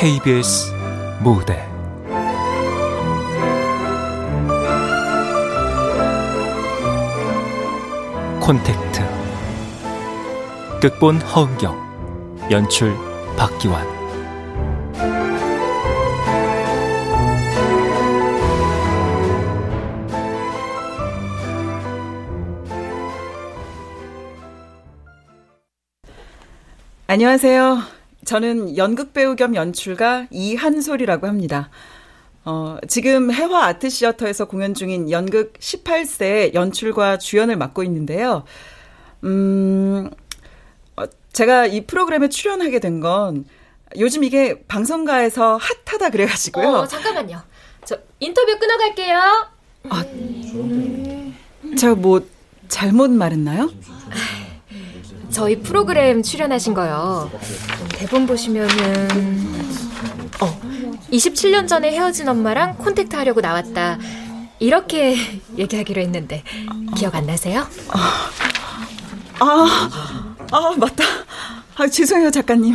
KBS 0.00 0.72
무대. 1.22 1.62
콘택트. 8.40 9.02
극본 10.80 11.20
허은경. 11.20 12.48
연출 12.50 12.96
박기환. 13.36 13.86
안녕하세요. 27.06 27.99
저는 28.34 28.76
연극 28.76 29.12
배우 29.12 29.34
겸 29.34 29.56
연출가 29.56 30.28
이한솔이라고 30.30 31.26
합니다. 31.26 31.68
어, 32.44 32.76
지금 32.86 33.32
해화 33.32 33.64
아트 33.64 33.90
시어터에서 33.90 34.44
공연 34.44 34.72
중인 34.72 35.10
연극 35.10 35.54
18세 35.54 36.54
연출과 36.54 37.18
주연을 37.18 37.56
맡고 37.56 37.82
있는데요. 37.82 38.44
음, 39.24 40.08
어, 40.96 41.02
제가 41.32 41.66
이 41.66 41.84
프로그램에 41.88 42.28
출연하게 42.28 42.78
된 42.78 43.00
건 43.00 43.46
요즘 43.98 44.22
이게 44.22 44.62
방송가에서 44.68 45.58
핫하다 45.88 46.10
그래가지고요. 46.10 46.68
어, 46.68 46.86
잠깐만요. 46.86 47.42
저 47.84 47.98
인터뷰 48.20 48.56
끊어갈게요. 48.60 49.18
아, 49.88 50.04
제가 51.76 51.96
뭐 51.96 52.24
잘못 52.68 53.10
말했나요? 53.10 53.72
저희 55.30 55.58
프로그램 55.60 56.22
출연하신 56.22 56.74
거요. 56.74 57.28
대본 58.00 58.26
보시면은 58.26 58.70
어 60.40 60.60
27년 61.12 61.68
전에 61.68 61.92
헤어진 61.92 62.28
엄마랑 62.28 62.78
콘택트 62.78 63.14
하려고 63.14 63.42
나왔다. 63.42 63.98
이렇게 64.58 65.16
얘기하기로 65.58 66.00
했는데 66.00 66.42
기억 66.96 67.14
안 67.14 67.26
나세요? 67.26 67.66
아, 67.88 68.30
아, 69.40 70.26
아 70.50 70.74
맞다. 70.78 71.04
아, 71.76 71.86
죄송해요 71.86 72.30
작가님. 72.30 72.74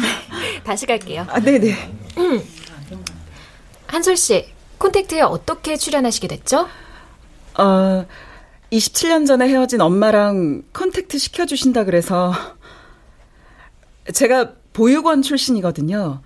다시 0.64 0.86
갈게요. 0.86 1.26
아, 1.28 1.40
네네. 1.40 1.74
음. 2.18 2.44
한솔 3.88 4.18
씨, 4.18 4.46
콘택트에 4.78 5.22
어떻게 5.22 5.76
출연하시게 5.76 6.28
됐죠? 6.28 6.68
어, 7.58 8.06
27년 8.72 9.26
전에 9.26 9.48
헤어진 9.48 9.82
엄마랑 9.82 10.62
contact 10.72 11.18
시켜주신다 11.18 11.84
그래서 11.86 12.32
제가 14.14 14.54
보육원 14.76 15.22
출신이거든요. 15.22 16.22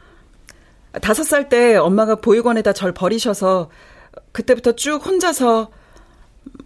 다섯 1.02 1.24
살 1.24 1.50
때 1.50 1.76
엄마가 1.76 2.16
보육원에다 2.16 2.74
절 2.74 2.94
버리셔서 2.94 3.70
그때부터 4.32 4.72
쭉 4.74 5.06
혼자서 5.06 5.70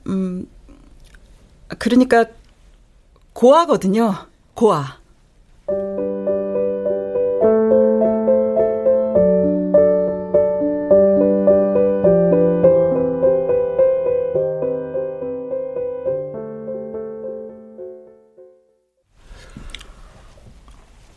음 0.08 0.48
그러니까 1.78 2.25
고아거든요. 3.34 4.14
고아. 4.53 5.03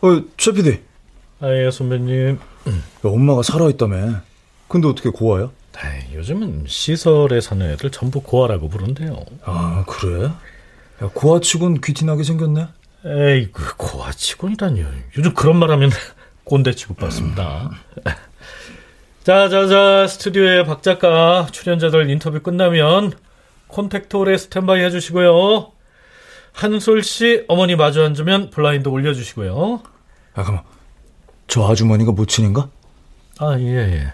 어, 0.07 0.23
최 0.37 0.53
PD. 0.53 0.81
아, 1.41 1.53
예, 1.53 1.71
선배님. 1.71 2.39
야, 2.69 2.73
엄마가 3.03 3.43
살아있다며. 3.43 4.21
근데 4.69 4.89
어떻게 4.89 5.11
고아야? 5.11 5.51
에이, 5.85 6.15
요즘은 6.17 6.65
시설에 6.67 7.41
사는 7.41 7.71
애들 7.73 7.91
전부 7.91 8.21
고아라고 8.23 8.69
부른대요. 8.69 9.25
아, 9.45 9.85
그래? 9.87 10.25
야, 11.03 11.11
고아치곤 11.13 11.81
귀티나게 11.83 12.23
생겼네? 12.23 12.69
에이, 13.05 13.49
그 13.53 13.77
고아치곤이라뇨. 13.77 14.85
요즘 15.19 15.35
그런 15.35 15.57
말 15.59 15.71
하면 15.73 15.91
꼰대 16.45 16.75
취급받습니다. 16.75 17.71
자, 19.25 19.49
자, 19.49 19.67
자, 19.67 20.07
스튜디오에 20.07 20.65
박 20.65 20.83
작가, 20.83 21.47
출연자들 21.51 22.09
인터뷰 22.11 22.41
끝나면 22.41 23.13
콘택트홀에 23.69 24.39
스탠바이 24.39 24.83
해주시고요. 24.85 25.73
한솔 26.53 27.03
씨 27.03 27.45
어머니 27.49 27.77
마주 27.77 28.03
앉으면 28.03 28.51
블라인드 28.51 28.89
올려주시고요. 28.89 29.83
아, 30.37 30.45
그럼 30.45 30.61
저 31.49 31.67
아주머니가 31.67 32.13
모친인가? 32.13 32.69
아, 33.39 33.59
예, 33.59 33.65
예. 33.65 34.13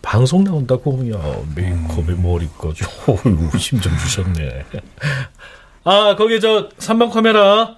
방송 0.00 0.44
나온다고, 0.44 1.10
야, 1.12 1.18
메이크업에 1.54 2.14
머리까지. 2.14 2.84
어이구, 3.08 3.56
힘좀 3.56 3.96
주셨네. 3.98 4.64
아, 5.84 6.16
거기 6.16 6.40
저 6.40 6.68
3번 6.78 7.10
카메라. 7.12 7.76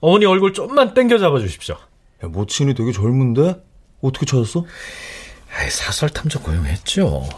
어머니 0.00 0.26
얼굴 0.26 0.52
좀만 0.52 0.94
땡겨 0.94 1.18
잡아 1.18 1.38
주십시오. 1.38 1.76
야, 2.24 2.28
모친이 2.28 2.74
되게 2.74 2.92
젊은데? 2.92 3.62
어떻게 4.00 4.26
찾았어? 4.26 4.64
아이, 5.56 5.70
사설 5.70 6.10
탐정 6.10 6.42
고용했죠. 6.42 7.28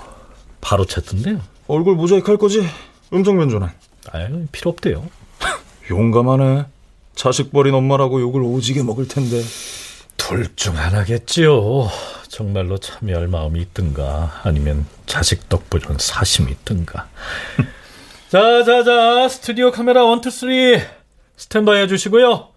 바로 0.61 0.85
찾던데요. 0.85 1.41
얼굴 1.69 1.95
모자이크 1.95 2.31
할 2.31 2.39
거지? 2.39 2.67
음성 3.13 3.37
변조는? 3.39 3.69
아유, 4.13 4.47
필요 4.53 4.71
없대요. 4.71 5.09
용감하네. 5.91 6.67
자식 7.15 7.53
버린 7.53 7.75
엄마라고 7.75 8.21
욕을 8.21 8.43
오지게 8.43 8.83
먹을 8.83 9.09
텐데. 9.09 9.43
둘 10.31 10.55
중 10.55 10.77
하나겠지요. 10.79 11.91
정말로 12.29 12.79
참여할 12.79 13.27
마음이 13.27 13.61
있든가 13.63 14.43
아니면 14.45 14.87
자식 15.07 15.49
덕분에 15.49 15.83
사심이 15.99 16.53
있든가. 16.53 17.09
자, 18.31 18.63
자, 18.63 18.85
자, 18.85 19.29
스튜디오 19.29 19.73
카메라 19.73 20.05
1, 20.05 20.21
2, 20.25 20.31
3 20.31 20.51
스탠바이 21.37 21.83
해주시고요. 21.83 22.49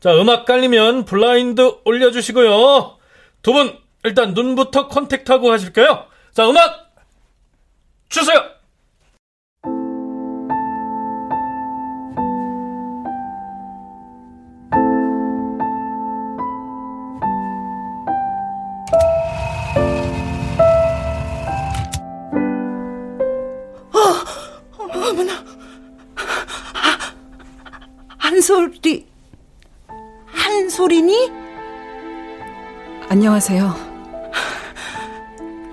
자, 0.00 0.14
음악 0.18 0.46
깔리면 0.46 1.04
블라인드 1.04 1.80
올려주시고요. 1.84 2.96
두 3.42 3.52
분 3.52 3.78
일단 4.04 4.32
눈부터 4.32 4.88
컨택트하고 4.88 5.52
하실까요? 5.52 6.06
자, 6.32 6.48
음악 6.48 6.94
주세요. 8.08 8.42
한솔이 28.48 29.06
한솔이니? 30.24 31.30
안녕하세요. 33.10 33.74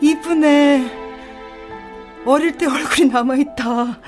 이쁘네. 0.01 0.91
어릴 2.25 2.57
때 2.57 2.65
얼굴이 2.65 3.07
남아있다. 3.07 4.01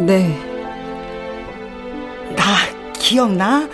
네. 0.00 0.38
나 2.36 2.92
기억나? 2.92 3.66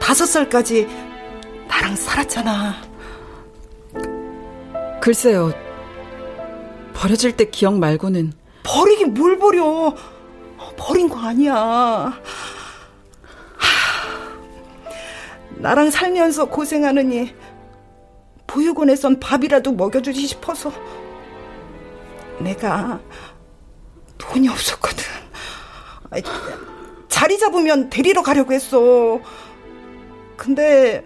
다섯 0.00 0.26
살까지 0.26 0.88
나랑 1.68 1.94
살았잖아. 1.94 2.82
글쎄요. 5.00 5.52
버려질 6.94 7.36
때 7.36 7.44
기억 7.44 7.78
말고는. 7.78 8.32
버리긴 8.64 9.14
뭘 9.14 9.38
버려. 9.38 9.94
버린 10.78 11.08
거 11.08 11.18
아니야. 11.20 11.54
하, 11.54 12.20
나랑 15.56 15.90
살면서 15.90 16.46
고생하느니 16.46 17.34
보육원에선 18.46 19.20
밥이라도 19.20 19.72
먹여주지 19.72 20.26
싶어서 20.26 20.72
내가 22.38 23.00
돈이 24.16 24.48
없었거든. 24.48 25.04
자리 27.08 27.38
잡으면 27.38 27.90
데리러 27.90 28.22
가려고 28.22 28.52
했어. 28.52 29.20
근데 30.36 31.04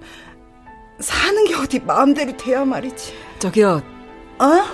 사는 1.00 1.44
게 1.46 1.54
어디 1.54 1.80
마음대로 1.80 2.36
돼야 2.36 2.64
말이지. 2.64 3.14
저기요. 3.38 3.82
어? 4.38 4.64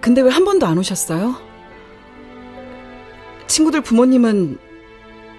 근데 0.00 0.20
왜 0.20 0.30
한 0.30 0.44
번도 0.44 0.66
안 0.66 0.76
오셨어요? 0.76 1.36
친구들 3.46 3.80
부모님은 3.82 4.58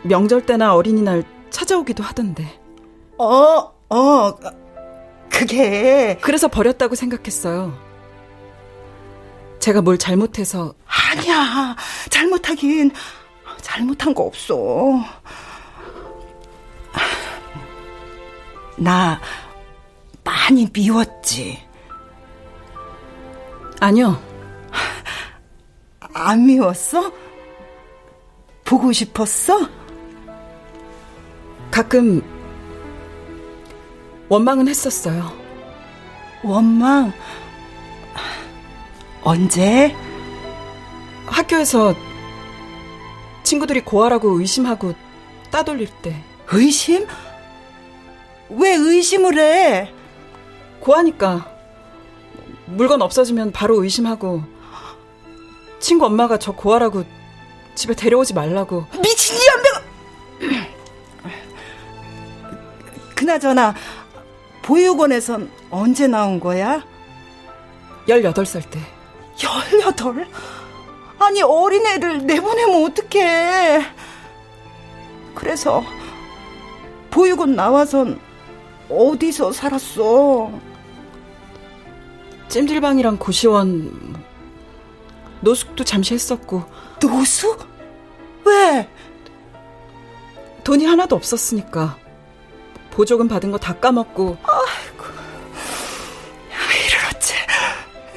명절 0.04 0.46
때나 0.46 0.76
어린이날 0.76 1.24
찾아오기도 1.50 2.04
하던데. 2.04 2.60
어, 3.18 3.72
어, 3.90 4.36
그게. 5.30 6.18
그래서 6.22 6.48
버렸다고 6.48 6.96
생각했어요. 6.96 7.78
제가 9.60 9.82
뭘 9.82 9.98
잘못해서. 9.98 10.74
아니야. 10.86 11.76
잘못하긴. 12.10 12.92
잘못한 13.62 14.14
거 14.14 14.24
없어. 14.24 15.00
나 18.78 19.20
많이 20.24 20.70
미웠지? 20.72 21.64
아니요. 23.80 24.22
안 26.14 26.46
미웠어? 26.46 27.12
보고 28.66 28.92
싶었어? 28.92 29.70
가끔 31.72 32.22
원망은 34.28 34.68
했었어요. 34.68 35.32
원망? 36.44 37.14
언제? 39.24 39.96
학교에서 41.28 41.94
친구들이 43.44 43.82
고아라고 43.82 44.40
의심하고 44.40 44.94
따돌릴 45.52 45.88
때. 46.02 46.24
의심? 46.52 47.06
왜 48.50 48.74
의심을 48.74 49.38
해? 49.38 49.94
고하니까 50.80 51.52
물건 52.66 53.02
없어지면 53.02 53.52
바로 53.52 53.84
의심하고 53.84 54.44
친구 55.80 56.06
엄마가 56.06 56.38
저 56.38 56.52
고아라고 56.52 57.04
집에 57.76 57.94
데려오지 57.94 58.34
말라고 58.34 58.86
미친 59.02 59.36
이 59.36 59.40
연병! 59.48 60.66
그나저나 63.16 63.76
보육원에선 64.62 65.52
언제 65.70 66.08
나온 66.08 66.40
거야? 66.40 66.84
18살 68.08 68.70
때 68.70 68.80
18? 69.36 70.28
아니 71.20 71.42
어린애를 71.42 72.26
내보내면 72.26 72.84
어떡해 72.84 73.86
그래서 75.34 75.84
보육원 77.12 77.56
나와선 77.56 78.20
어디서 78.90 79.52
살았어? 79.52 80.52
찜질방이랑 82.50 83.18
고시원 83.18 84.16
노숙도 85.46 85.84
잠시 85.84 86.16
했었고 86.16 86.64
노숙? 87.00 87.68
왜? 88.46 88.90
돈이 90.64 90.86
하나도 90.86 91.16
없었으니까 91.16 91.98
보조금 92.90 93.28
받은 93.28 93.52
거 93.52 93.58
다 93.60 93.74
까먹고 93.76 94.38
아이고 94.42 95.06
이를 96.88 97.00
어째 97.16 97.36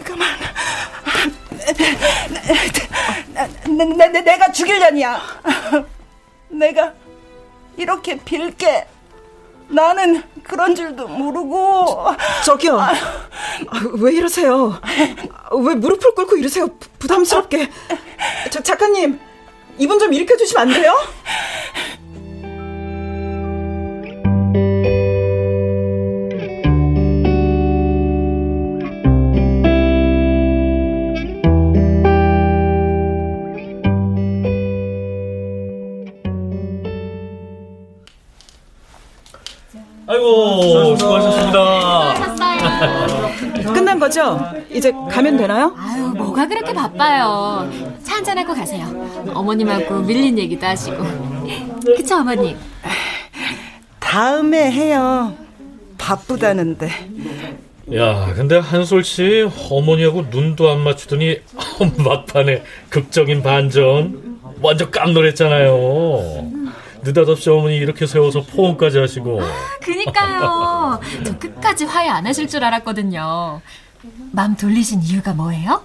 그만 0.04 0.38
내, 3.76 3.84
내, 3.84 4.08
내, 4.08 4.20
내가 4.22 4.50
죽일려니야 4.50 5.20
내가 6.48 6.94
이렇게 7.76 8.16
빌게 8.16 8.86
나는 9.68 10.22
그런 10.42 10.74
줄도 10.74 11.08
모르고. 11.08 12.06
저 12.44 12.56
기요. 12.56 12.78
아, 12.80 12.92
왜 14.00 14.12
이러세요? 14.14 14.80
왜 15.62 15.74
무릎을 15.74 16.14
꿇고 16.14 16.36
이러세요? 16.36 16.66
부, 16.68 16.88
부담스럽게. 16.98 17.70
저 18.50 18.62
작가님 18.62 19.20
이분 19.78 19.98
좀 19.98 20.12
일으켜 20.12 20.36
주시면 20.36 20.68
안 20.68 20.74
돼요? 20.74 20.92
거죠? 44.08 44.40
이제 44.70 44.90
가면 45.10 45.36
되나요? 45.36 45.74
아유, 45.78 46.08
뭐가 46.16 46.48
그렇게 46.48 46.72
바빠요. 46.72 47.70
차 48.02 48.16
한잔하고 48.16 48.54
가세요. 48.54 48.86
어머님하고 49.34 50.00
밀린 50.00 50.38
얘기도 50.38 50.66
하시고. 50.66 50.96
그쵸, 51.96 52.16
어머님? 52.16 52.56
다음에 54.00 54.70
해요 54.72 55.34
바쁘다는데 55.98 56.88
야, 57.94 58.32
근데 58.34 58.56
한솔 58.56 59.04
씨 59.04 59.46
어머니하고 59.70 60.26
눈도 60.30 60.70
안 60.70 60.80
맞추더니 60.80 61.40
막판에 62.02 62.62
극적인 62.88 63.42
반전 63.42 64.40
완전 64.62 64.90
깜놀했잖아요. 64.90 66.50
느닷없이 67.02 67.50
어머니 67.50 67.76
이렇게 67.76 68.06
세워서 68.06 68.42
포옹까지 68.42 68.98
하시고. 68.98 69.40
그니까요. 69.82 70.98
저 71.24 71.38
끝까지 71.38 71.84
화해 71.84 72.08
안 72.08 72.26
하실 72.26 72.48
줄 72.48 72.64
알았거든요. 72.64 73.60
맘 74.32 74.56
돌리신 74.56 75.02
이유가 75.02 75.32
뭐예요? 75.34 75.84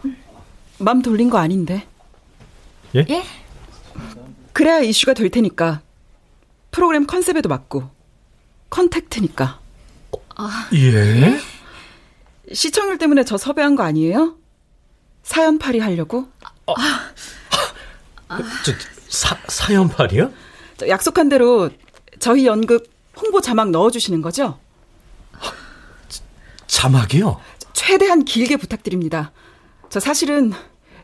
맘 0.80 1.02
돌린 1.02 1.30
거 1.30 1.38
아닌데 1.38 1.88
예? 2.96 3.06
예? 3.10 3.24
그래야 4.52 4.80
이슈가 4.80 5.14
될 5.14 5.30
테니까 5.30 5.82
프로그램 6.72 7.06
컨셉에도 7.08 7.50
맞고 7.50 7.90
컨택트니까 8.70 9.60
예? 10.74 11.40
시청률 12.54 12.98
때문에 12.98 13.24
저 13.24 13.38
섭외한 13.38 13.76
거 13.76 13.84
아니에요? 13.84 14.38
사연팔이 15.24 15.80
하려고? 15.80 16.28
저, 18.66 18.72
사, 19.08 19.38
사연팔이요? 19.48 20.32
저 20.78 20.88
약속한 20.88 21.30
대로 21.30 21.70
저희 22.20 22.46
연극 22.46 22.92
홍보 23.16 23.42
자막 23.42 23.70
넣어주시는 23.72 24.22
거죠? 24.22 24.60
자막이요? 26.68 27.40
최대한 27.74 28.24
길게 28.26 28.58
부탁드립니다. 28.58 29.32
저 29.90 30.00
사실은 30.00 30.54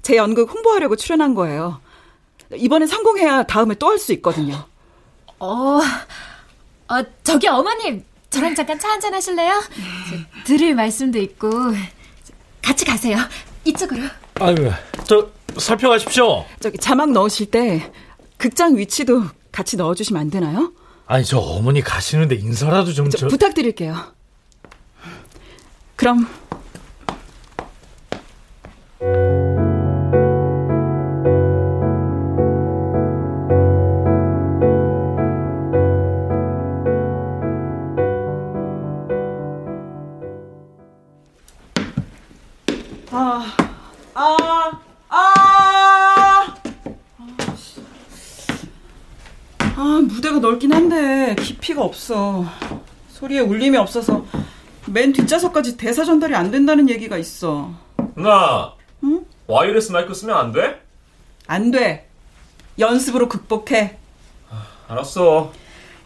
제 0.01 0.15
연극 0.15 0.51
홍보하려고 0.53 0.95
출연한 0.95 1.33
거예요. 1.35 1.81
이번에 2.55 2.87
성공해야 2.87 3.43
다음에 3.43 3.75
또 3.75 3.89
할 3.89 3.99
수 3.99 4.13
있거든요. 4.13 4.65
어, 5.39 5.79
어, 6.87 7.03
저기 7.23 7.47
어머님, 7.47 8.03
저랑 8.29 8.55
잠깐 8.55 8.79
차 8.79 8.89
한잔 8.89 9.13
하실래요? 9.13 9.61
저, 10.09 10.43
들을 10.45 10.75
말씀도 10.75 11.19
있고. 11.19 11.49
같이 12.61 12.85
가세요. 12.85 13.17
이쪽으로. 13.65 14.01
아유, 14.35 14.55
저 15.05 15.29
살펴가십시오. 15.57 16.45
저기 16.59 16.77
자막 16.77 17.11
넣으실 17.11 17.51
때 17.51 17.91
극장 18.37 18.77
위치도 18.77 19.23
같이 19.51 19.75
넣어주시면 19.77 20.21
안 20.21 20.29
되나요? 20.29 20.73
아니 21.07 21.25
저 21.25 21.39
어머니 21.39 21.81
가시는데 21.81 22.35
인사라도 22.35 22.93
좀 22.93 23.09
저, 23.09 23.17
저... 23.17 23.27
부탁드릴게요. 23.27 23.95
그럼 25.99 26.25
아, 43.11 43.45
아, 44.13 44.81
아. 45.09 46.55
아, 49.59 50.01
무대가 50.03 50.39
넓긴 50.39 50.71
한데 50.71 51.35
깊이가 51.37 51.83
없어. 51.83 52.45
소리에 53.09 53.41
울림이 53.41 53.75
없어서 53.75 54.25
맨 54.91 55.13
뒷좌석까지 55.13 55.77
대사 55.77 56.03
전달이 56.03 56.33
안 56.35 56.49
된다는 56.51 56.89
얘기가 56.89 57.17
있어. 57.17 57.71
누나, 58.15 58.73
와이어리스 59.47 59.91
마이크 59.91 60.13
쓰면 60.13 60.35
안 60.35 60.51
돼? 60.51 60.81
안 61.47 61.71
돼. 61.71 62.09
연습으로 62.77 63.29
극복해. 63.29 63.97
알았어. 64.87 65.53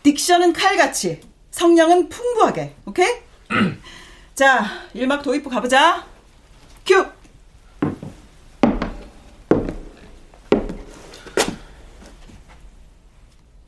딕션은 0.04 0.54
칼같이, 0.54 1.22
성량은 1.52 2.10
풍부하게. 2.10 2.76
오케이? 2.86 3.08
자, 4.36 4.66
일막 4.94 5.24
도입부 5.24 5.50
가보자. 5.50 6.06
큐. 6.86 7.06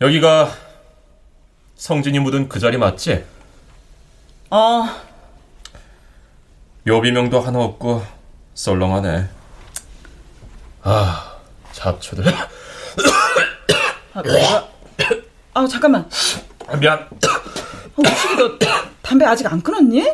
여기가 0.02 0.52
성진이 1.76 2.20
묻은 2.20 2.50
그 2.50 2.60
자리 2.60 2.78
맞지? 2.78 3.24
어, 4.50 4.86
묘비명도 6.88 7.40
하나 7.40 7.60
없고 7.60 8.04
썰렁하네. 8.54 9.28
아, 10.84 11.36
잡초들. 11.72 12.26
아, 14.14 14.22
뭐야? 14.22 14.68
아, 15.56 15.68
잠깐만. 15.68 16.08
아, 16.68 16.76
미안. 16.78 17.00
어, 17.00 17.08
혹시 17.98 18.36
너 18.38 18.58
담배 19.02 19.26
아직 19.26 19.48
안 19.52 19.62
끊었니? 19.62 20.14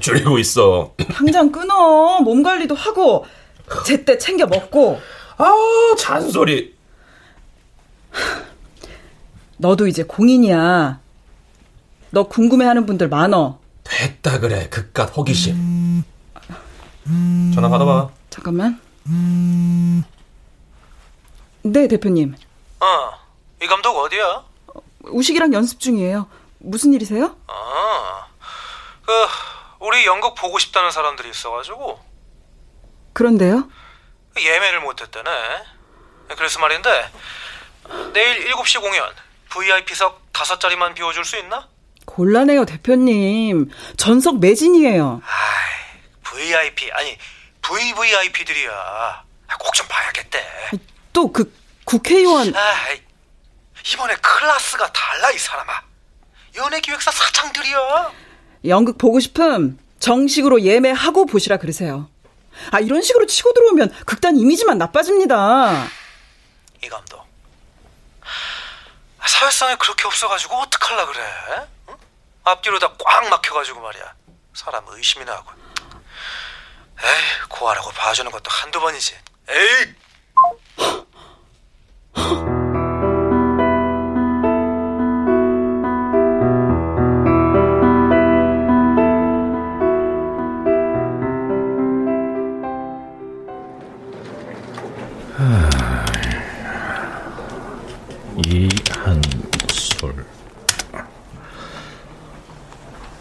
줄이고 0.00 0.38
있어. 0.38 0.94
당장 1.12 1.50
끊어. 1.50 2.20
몸 2.20 2.42
관리도 2.44 2.74
하고 2.76 3.26
제때 3.84 4.18
챙겨 4.18 4.46
먹고. 4.46 5.00
아, 5.36 5.52
잔소리. 5.98 6.76
너도 9.56 9.88
이제 9.88 10.04
공인이야. 10.04 11.00
너 12.10 12.22
궁금해하는 12.28 12.86
분들 12.86 13.08
많어. 13.08 13.59
됐다 13.90 14.38
그래 14.38 14.68
그깟 14.68 15.16
호기심. 15.16 16.04
전화 17.54 17.68
받아봐. 17.68 18.08
잠깐만. 18.30 18.80
네, 21.62 21.88
대표님. 21.88 22.34
어, 22.80 22.86
이 23.60 23.66
감독 23.66 23.96
어디야? 23.98 24.44
우식이랑 25.02 25.52
연습 25.52 25.80
중이에요. 25.80 26.28
무슨 26.58 26.92
일이세요? 26.94 27.36
아, 27.48 28.26
그 29.04 29.12
우리 29.80 30.06
연극 30.06 30.34
보고 30.34 30.58
싶다는 30.58 30.90
사람들이 30.90 31.30
있어가지고 31.30 31.98
그런데요? 33.12 33.68
예매를 34.38 34.80
못했다네. 34.80 35.30
그래서 36.36 36.60
말인데 36.60 37.10
내일 38.12 38.52
7시 38.52 38.80
공연 38.80 39.04
VIP석 39.48 40.32
다섯 40.32 40.60
자리만 40.60 40.94
비워줄 40.94 41.24
수 41.24 41.36
있나? 41.38 41.66
곤란해요, 42.14 42.64
대표님. 42.64 43.70
전석 43.96 44.40
매진이에요. 44.40 45.22
아이, 45.24 46.00
VIP 46.24 46.90
아니 46.92 47.16
VVIP들이야. 47.62 49.24
꼭 49.58 49.72
좀 49.74 49.86
봐야겠대. 49.88 50.44
또 51.12 51.30
그 51.32 51.52
국회의원 51.84 52.54
아이, 52.54 53.00
이번에 53.92 54.14
클래스가 54.16 54.92
달라 54.92 55.30
이 55.30 55.38
사람아. 55.38 55.72
연예기획사 56.56 57.10
사장들이야. 57.12 58.12
연극 58.66 58.98
보고 58.98 59.20
싶음 59.20 59.78
정식으로 60.00 60.62
예매하고 60.62 61.26
보시라 61.26 61.58
그러세요. 61.58 62.08
아 62.72 62.80
이런 62.80 63.02
식으로 63.02 63.26
치고 63.26 63.52
들어오면 63.54 63.90
극단 64.06 64.36
이미지만 64.36 64.78
나빠집니다. 64.78 65.86
이 66.84 66.88
감독. 66.88 67.24
사회성이 69.26 69.76
그렇게 69.76 70.06
없어가지고 70.06 70.56
어떡할라 70.56 71.06
그래? 71.06 71.20
응? 72.50 72.52
앞뒤로 72.52 72.78
다 72.78 72.92
꽉 72.98 73.28
막혀가지고 73.28 73.80
말이야. 73.80 74.14
사람 74.54 74.84
의심이나 74.88 75.32
하고. 75.32 75.50
에이, 77.02 77.48
고하라고 77.48 77.90
봐주는 77.92 78.30
것도 78.30 78.50
한두 78.50 78.80
번이지. 78.80 79.18
에이! 79.48 79.94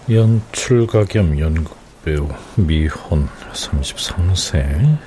연출가 0.10 1.06
겸 1.06 1.38
연극배우 1.38 2.28
미혼 2.56 3.28
33세 3.54 4.98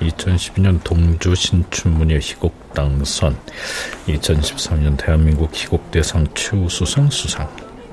2012년 0.00 0.82
동주 0.82 1.36
신춘문예 1.36 2.16
희곡 2.16 2.74
당선 2.74 3.38
2013년 4.08 4.96
대한민국 4.96 5.54
희곡대상 5.54 6.26
최우수상 6.34 7.10
수상 7.10 7.48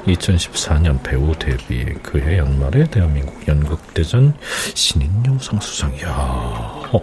2014년 0.08 1.04
배우 1.04 1.32
데뷔 1.38 1.94
그해 2.02 2.40
연말에 2.40 2.86
대한민국 2.86 3.48
연극대전 3.48 4.34
신인여상 4.74 5.60
수상 5.60 5.94
이야 5.98 6.10
어. 6.10 7.00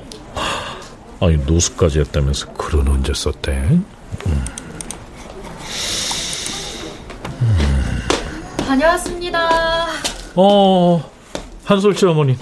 아니 1.20 1.36
노수까지 1.36 2.00
했다면서 2.00 2.54
글은 2.54 2.88
언제 2.88 3.14
썼대? 3.14 3.78
다녀왔습니다. 8.74 9.48
어, 10.34 11.10
한솔씨 11.64 12.06
어머니, 12.06 12.36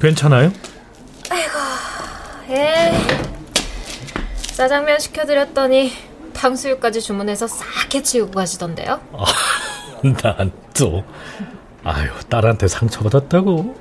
괜찮아요? 0.00 0.50
예. 2.50 2.92
짜장면 4.54 4.98
시켜드렸더니 4.98 5.92
탕수육까지 6.32 7.00
주문해서 7.00 7.46
싹 7.46 7.94
해치우고 7.94 8.32
가시던데요. 8.32 9.00
난 10.22 10.52
또, 10.76 11.04
아유, 11.84 12.10
딸한테 12.28 12.68
상처받았다고? 12.68 13.76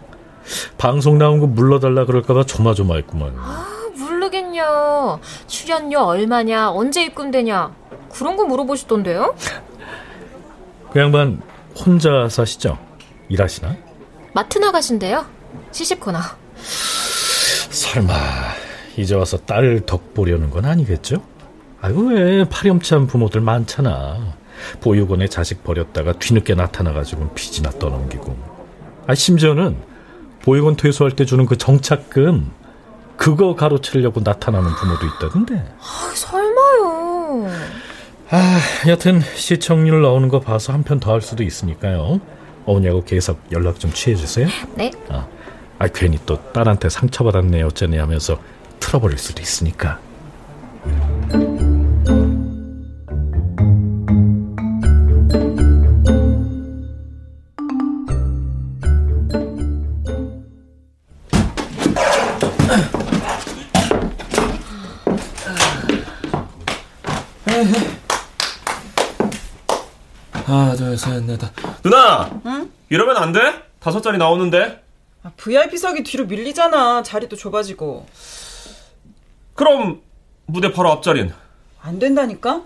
방송 0.77 1.17
나온 1.17 1.39
거 1.39 1.47
물러달라 1.47 2.05
그럴까봐 2.05 2.45
조마조마했구만. 2.45 3.33
아, 3.37 3.65
모르겠냐. 3.97 5.19
출연료 5.47 5.99
얼마냐, 6.01 6.71
언제 6.71 7.03
입금되냐. 7.03 7.73
그런 8.11 8.37
거 8.37 8.45
물어보시던데요? 8.45 9.35
그 10.91 10.99
양반 10.99 11.41
혼자 11.77 12.27
사시죠? 12.29 12.77
일하시나? 13.29 13.75
마트 14.33 14.57
나가신대요. 14.57 15.25
시식코너. 15.71 16.19
설마, 17.69 18.13
이제 18.97 19.15
와서 19.15 19.37
딸 19.37 19.81
덕 19.85 20.13
보려는 20.13 20.49
건 20.49 20.65
아니겠죠? 20.65 21.21
아이고, 21.81 22.07
왜 22.09 22.45
파렴치한 22.45 23.07
부모들 23.07 23.41
많잖아. 23.41 24.35
보육원에 24.81 25.27
자식 25.27 25.63
버렸다가 25.63 26.13
뒤늦게 26.13 26.55
나타나가지고 26.55 27.33
빚이나 27.33 27.69
떠넘기고. 27.71 28.35
아, 29.07 29.13
심지어는 29.13 29.77
보육원 30.43 30.75
퇴소할 30.77 31.15
때 31.15 31.25
주는 31.25 31.45
그 31.45 31.57
정착금, 31.57 32.51
그거 33.17 33.55
가로채려고 33.55 34.21
나타나는 34.23 34.69
부모도 34.75 35.05
있다던데. 35.05 35.75
아, 35.79 36.11
설마요. 36.15 37.49
아, 38.29 38.59
여튼 38.87 39.21
시청률 39.35 40.01
나오는 40.01 40.27
거 40.29 40.39
봐서 40.39 40.73
한 40.73 40.83
편 40.83 40.99
더 40.99 41.11
할 41.11 41.21
수도 41.21 41.43
있으니까요. 41.43 42.19
어머니하고 42.65 43.03
계속 43.03 43.39
연락 43.51 43.79
좀 43.79 43.91
취해주세요. 43.91 44.47
네. 44.75 44.91
아, 45.09 45.27
아 45.77 45.87
괜히 45.87 46.17
또 46.25 46.37
딸한테 46.51 46.89
상처받았네 46.89 47.61
어쩌네 47.61 47.99
하면서 47.99 48.39
틀어버릴 48.79 49.17
수도 49.17 49.41
있으니까. 49.41 49.99
하 50.83 51.14
나, 71.05 71.11
둘, 71.11 71.13
셋, 71.13 71.23
넷, 71.25 71.37
다. 71.37 71.51
누나! 71.83 72.29
응? 72.45 72.71
이러면 72.89 73.17
안 73.17 73.31
돼? 73.31 73.39
다섯 73.79 74.01
자리 74.01 74.17
나오는데? 74.17 74.83
아, 75.23 75.31
VIP석이 75.37 76.03
뒤로 76.03 76.25
밀리잖아. 76.25 77.03
자리도 77.03 77.35
좁아지고. 77.35 78.05
그럼 79.53 80.01
무대 80.45 80.71
바로 80.71 80.91
앞자리는? 80.91 81.33
안 81.81 81.99
된다니까? 81.99 82.61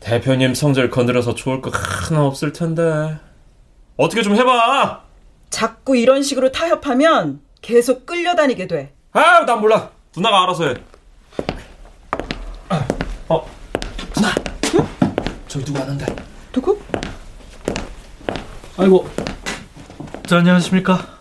대표님 0.00 0.54
성질 0.54 0.90
건드려서 0.90 1.34
좋을 1.34 1.60
거 1.60 1.70
하나 1.72 2.24
없을 2.24 2.52
텐데. 2.52 3.18
어떻게 3.96 4.22
좀 4.22 4.36
해봐! 4.36 5.02
자꾸 5.50 5.96
이런 5.96 6.22
식으로 6.22 6.52
타협하면 6.52 7.40
계속 7.62 8.06
끌려다니게 8.06 8.68
돼. 8.68 8.94
아, 9.12 9.44
난 9.44 9.60
몰라. 9.60 9.90
누나가 10.16 10.44
알아서 10.44 10.68
해. 10.68 10.74
어, 13.28 13.46
누나. 14.14 14.28
저기 15.48 15.64
누구 15.64 15.78
왔는데? 15.80 16.06
누구? 16.52 16.78
아이고, 18.78 19.08
자, 20.26 20.38
안녕하십니까? 20.38 21.18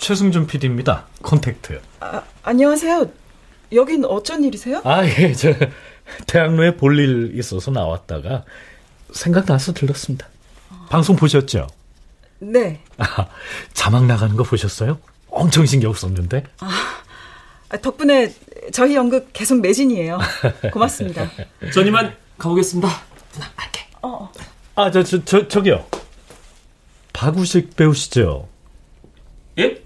최승준 0.00 0.46
PD입니다. 0.46 1.06
콘택트. 1.22 1.80
아, 2.00 2.22
안녕하세요. 2.42 3.10
여긴 3.72 4.04
어쩐 4.06 4.42
일이세요? 4.44 4.80
아, 4.84 5.04
예, 5.04 5.32
저 5.34 5.52
대학로에 6.26 6.76
볼 6.76 6.98
일 6.98 7.38
있어서 7.38 7.70
나왔다가 7.70 8.44
생각나서 9.12 9.74
들렀습니다. 9.74 10.26
방송 10.88 11.16
보셨죠? 11.16 11.66
네. 12.38 12.80
아, 12.96 13.26
자막 13.74 14.06
나가는 14.06 14.34
거 14.36 14.42
보셨어요? 14.42 14.98
엄청 15.28 15.66
신경 15.66 15.92
썼는데. 15.92 16.44
아, 16.60 17.76
덕분에 17.82 18.32
저희 18.72 18.94
연극 18.94 19.28
계속 19.34 19.60
매진이에요. 19.60 20.18
고맙습니다. 20.72 21.28
전 21.74 21.86
이만 21.86 22.16
가보겠습니다. 22.38 22.88
누나, 23.34 23.46
갈게. 23.54 23.86
어, 24.00 24.32
아, 24.74 24.90
저, 24.90 25.02
저, 25.02 25.22
저, 25.26 25.46
저기요. 25.46 25.84
박우식 27.18 27.74
배우시죠? 27.74 28.46
예? 29.58 29.82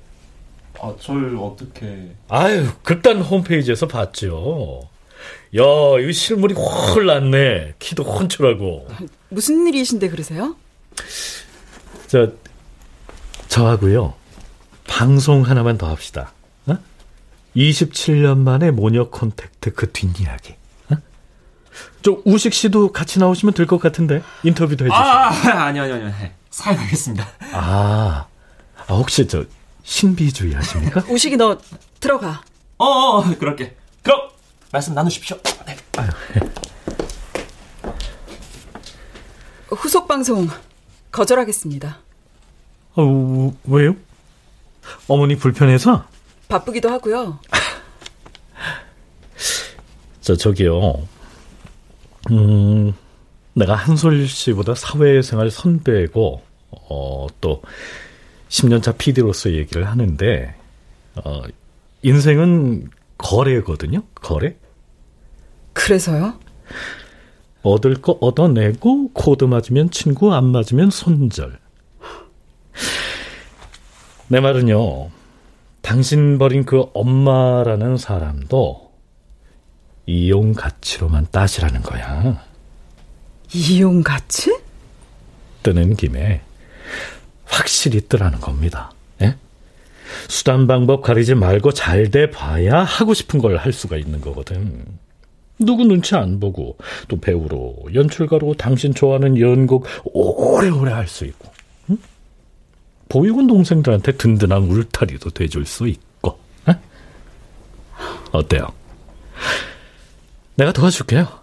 아, 0.78 0.92
절 1.00 1.34
어떻게... 1.38 2.10
아유, 2.28 2.68
극단 2.82 3.22
홈페이지에서 3.22 3.88
봤죠. 3.88 4.82
야, 5.56 5.62
이거 6.02 6.12
실물이 6.12 6.54
훨 6.54 7.06
낫네. 7.06 7.74
키도 7.78 8.02
훤칠하고. 8.02 8.86
무슨 9.30 9.66
일이신데 9.66 10.10
그러세요? 10.10 10.56
저, 12.06 12.32
저하고요. 13.48 14.12
방송 14.86 15.40
하나만 15.40 15.78
더 15.78 15.88
합시다. 15.88 16.34
어? 16.66 16.76
27년 17.56 18.36
만에 18.40 18.70
모녀 18.72 19.08
콘택트 19.08 19.72
그 19.72 19.90
뒷이야기. 19.90 20.54
어? 20.90 20.96
저 22.02 22.20
우식 22.26 22.52
씨도 22.52 22.92
같이 22.92 23.18
나오시면 23.20 23.54
될 23.54 23.64
것 23.66 23.78
같은데 23.80 24.22
인터뷰도 24.42 24.84
해주시고. 24.84 24.94
아, 25.02 25.64
아니, 25.64 25.80
아니, 25.80 25.92
아니. 25.94 26.12
사양하겠습니다. 26.52 27.26
아, 27.54 28.26
아 28.86 28.94
혹시 28.94 29.26
저 29.26 29.44
신비주의 29.82 30.54
하십니까? 30.54 31.02
우식이 31.10 31.36
너 31.36 31.58
들어가. 31.98 32.42
어, 32.78 32.84
어, 32.86 33.22
그럴게. 33.38 33.76
그럼 34.02 34.28
말씀 34.70 34.94
나누십시오. 34.94 35.38
네. 35.66 35.76
아유, 35.96 36.08
후속 39.68 40.06
방송 40.06 40.48
거절하겠습니다. 41.10 41.98
어, 42.96 43.54
왜요? 43.64 43.96
어머니 45.08 45.36
불편해서? 45.36 46.04
바쁘기도 46.48 46.90
하고요. 46.90 47.38
저 50.20 50.36
저기요. 50.36 51.08
음, 52.30 52.94
내가 53.54 53.74
한솔 53.74 54.26
씨보다 54.26 54.74
사회생활 54.74 55.50
선배고 55.50 56.42
어, 56.70 57.26
또 57.40 57.62
10년차 58.48 58.96
PD로서 58.96 59.52
얘기를 59.52 59.86
하는데 59.86 60.54
어, 61.16 61.42
인생은 62.02 62.90
거래거든요. 63.18 64.02
거래. 64.14 64.56
그래서요? 65.72 66.34
얻을 67.62 67.94
거 68.02 68.18
얻어내고 68.20 69.12
코드 69.12 69.44
맞으면 69.44 69.90
친구 69.90 70.34
안 70.34 70.46
맞으면 70.46 70.90
손절. 70.90 71.58
내 74.28 74.40
말은요. 74.40 75.10
당신 75.82 76.38
버린 76.38 76.64
그 76.64 76.86
엄마라는 76.94 77.96
사람도 77.96 78.92
이용 80.06 80.52
가치로만 80.52 81.26
따지라는 81.30 81.82
거야. 81.82 82.42
이용 83.54 84.02
가치? 84.02 84.56
뜨는 85.62 85.94
김에 85.96 86.40
확실히 87.44 88.00
뜨라는 88.00 88.40
겁니다. 88.40 88.92
예? 89.20 89.36
수단 90.28 90.66
방법 90.66 91.02
가리지 91.02 91.34
말고 91.34 91.72
잘 91.72 92.10
돼 92.10 92.30
봐야 92.30 92.82
하고 92.82 93.14
싶은 93.14 93.40
걸 93.40 93.56
할 93.56 93.72
수가 93.72 93.96
있는 93.96 94.20
거거든. 94.20 94.84
누구 95.58 95.84
눈치 95.84 96.16
안 96.16 96.40
보고 96.40 96.76
또 97.08 97.20
배우로 97.20 97.76
연출가로 97.94 98.54
당신 98.54 98.92
좋아하는 98.94 99.38
연극 99.38 99.84
오래오래 100.04 100.90
할 100.92 101.06
수 101.06 101.24
있고 101.26 101.52
응? 101.90 101.98
보육원 103.08 103.46
동생들한테 103.46 104.12
든든한 104.16 104.62
울타리도 104.64 105.30
돼줄 105.30 105.64
수 105.66 105.86
있고 105.86 106.38
에? 106.68 106.72
어때요? 108.32 108.66
내가 110.56 110.72
도와줄게요. 110.72 111.41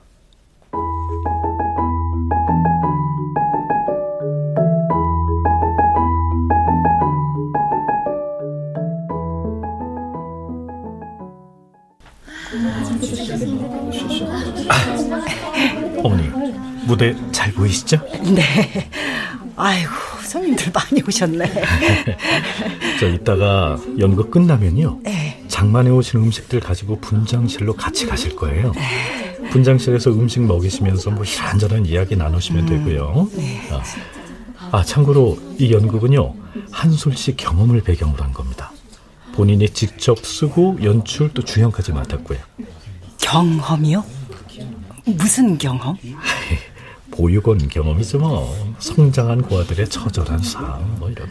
무대 16.90 17.16
잘 17.32 17.54
보이시죠? 17.54 18.02
네. 18.34 18.90
아이고, 19.56 19.92
손님들 20.24 20.72
많이 20.74 21.04
오셨네. 21.08 21.46
저 23.00 23.08
이따가 23.08 23.78
연극 24.00 24.32
끝나면요. 24.32 25.00
네. 25.04 25.44
장만해 25.48 25.92
오신 25.92 26.20
음식들 26.20 26.60
가지고 26.60 27.00
분장실로 27.00 27.74
같이 27.74 28.08
가실 28.08 28.36
거예요. 28.36 28.72
분장실에서 29.52 30.10
음식 30.12 30.42
먹이시면서 30.42 31.12
뭐 31.12 31.24
이런저런 31.24 31.86
이야기 31.86 32.16
나누시면 32.16 32.66
되고요. 32.66 33.30
아, 33.72 33.84
아, 34.72 34.84
참고로 34.84 35.38
이 35.60 35.72
연극은요. 35.72 36.34
한솔 36.72 37.16
씨 37.16 37.36
경험을 37.36 37.82
배경으로 37.82 38.24
한 38.24 38.34
겁니다. 38.34 38.72
본인이 39.34 39.70
직접 39.70 40.26
쓰고 40.26 40.80
연출 40.84 41.30
또 41.36 41.44
주연까지 41.44 41.92
맡았고요. 41.94 42.40
경험이요? 43.20 44.04
무슨 45.06 45.56
경험? 45.60 45.96
보육원 47.24 47.68
경험이죠 47.68 48.18
뭐. 48.20 48.76
성장한 48.80 49.42
고아들의 49.42 49.90
처절한 49.90 50.42
삶 50.42 50.96
뭐 51.00 51.10
이런. 51.10 51.30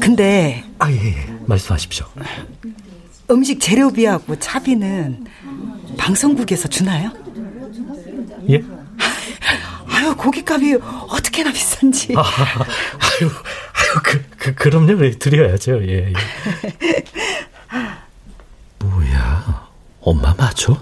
근데 0.00 0.64
아, 0.80 0.90
예, 0.90 0.96
예. 0.96 1.34
말씀하십시오. 1.46 2.06
음식 3.30 3.60
재료비하고 3.60 4.36
차비는 4.40 5.26
방송국에서 5.96 6.66
주나요? 6.68 7.12
예? 8.50 8.62
아유, 9.86 10.14
고깃값이 10.16 10.78
어떻게나 11.08 11.52
비싼지. 11.52 12.14
아, 12.16 12.22
아유, 12.22 13.30
아유, 13.30 14.00
그, 14.02 14.24
그, 14.36 14.54
그럼요. 14.54 15.04
예, 15.04 15.10
드려야죠. 15.12 15.80
예, 15.86 16.08
예. 16.08 16.12
뭐야, 18.84 19.68
엄마 20.00 20.34
맞죠? 20.34 20.80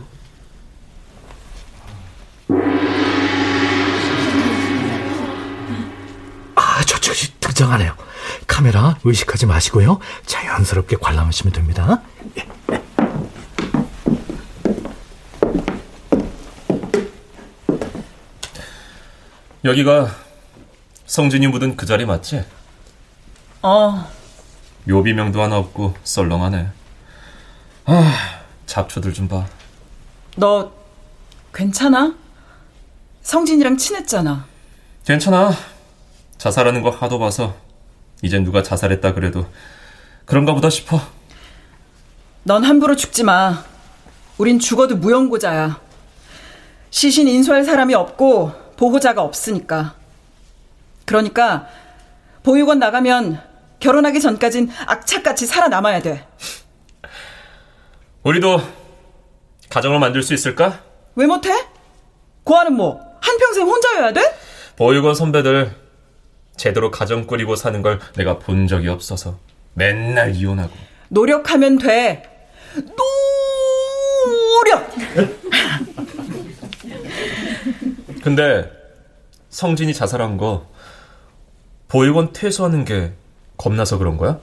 저쪽이 7.58 7.68
등장하네요. 7.68 7.94
카메라 8.46 8.96
의식하지 9.02 9.46
마시고요. 9.46 9.98
자연스럽게 10.26 10.96
관람하시면 11.00 11.52
됩니다. 11.52 12.00
예. 12.38 12.46
여기가 19.64 20.08
성진이 21.06 21.48
묻은 21.48 21.76
그 21.76 21.84
자리 21.84 22.06
맞지? 22.06 22.44
어, 23.62 24.08
묘비명도 24.84 25.42
하나 25.42 25.58
없고 25.58 25.94
썰렁하네. 26.04 26.68
아, 27.86 28.14
잡초들 28.66 29.12
좀 29.12 29.26
봐. 29.26 29.46
너 30.36 30.72
괜찮아? 31.52 32.14
성진이랑 33.22 33.76
친했잖아. 33.76 34.46
괜찮아. 35.04 35.77
자살하는 36.38 36.82
거 36.82 36.90
하도 36.90 37.18
봐서 37.18 37.56
이젠 38.22 38.44
누가 38.44 38.62
자살했다 38.62 39.14
그래도 39.14 39.46
그런가 40.24 40.54
보다 40.54 40.70
싶어. 40.70 41.00
넌 42.44 42.64
함부로 42.64 42.96
죽지 42.96 43.24
마. 43.24 43.64
우린 44.38 44.58
죽어도 44.58 44.96
무용고자야. 44.96 45.80
시신 46.90 47.28
인수할 47.28 47.64
사람이 47.64 47.94
없고 47.94 48.52
보호자가 48.76 49.22
없으니까. 49.22 49.94
그러니까 51.04 51.66
보육원 52.42 52.78
나가면 52.78 53.42
결혼하기 53.80 54.20
전까진 54.20 54.70
악착같이 54.86 55.46
살아남아야 55.46 56.00
돼. 56.02 56.26
우리도 58.22 58.60
가정을 59.70 59.98
만들 59.98 60.22
수 60.22 60.34
있을까? 60.34 60.80
왜 61.14 61.26
못해? 61.26 61.50
고아는 62.44 62.74
뭐 62.74 63.00
한평생 63.20 63.66
혼자여야 63.66 64.12
돼? 64.12 64.38
보육원 64.76 65.14
선배들 65.14 65.87
제대로 66.58 66.90
가정 66.90 67.26
꾸리고 67.26 67.56
사는 67.56 67.80
걸 67.80 67.98
내가 68.16 68.38
본 68.38 68.66
적이 68.66 68.88
없어서 68.88 69.38
맨날 69.72 70.34
이혼하고 70.34 70.74
노력하면 71.08 71.78
돼. 71.78 72.22
노력! 74.64 74.92
근데 78.22 78.70
성진이 79.48 79.94
자살한 79.94 80.36
거 80.36 80.66
보육원 81.86 82.34
퇴소하는 82.34 82.84
게 82.84 83.14
겁나서 83.56 83.96
그런 83.96 84.18
거야? 84.18 84.38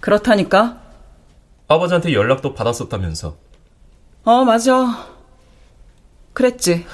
그렇다니까. 0.00 0.80
아버지한테 1.68 2.12
연락도 2.12 2.52
받았었다면서 2.52 3.36
어, 4.24 4.44
맞아. 4.44 5.08
그랬지. 6.34 6.84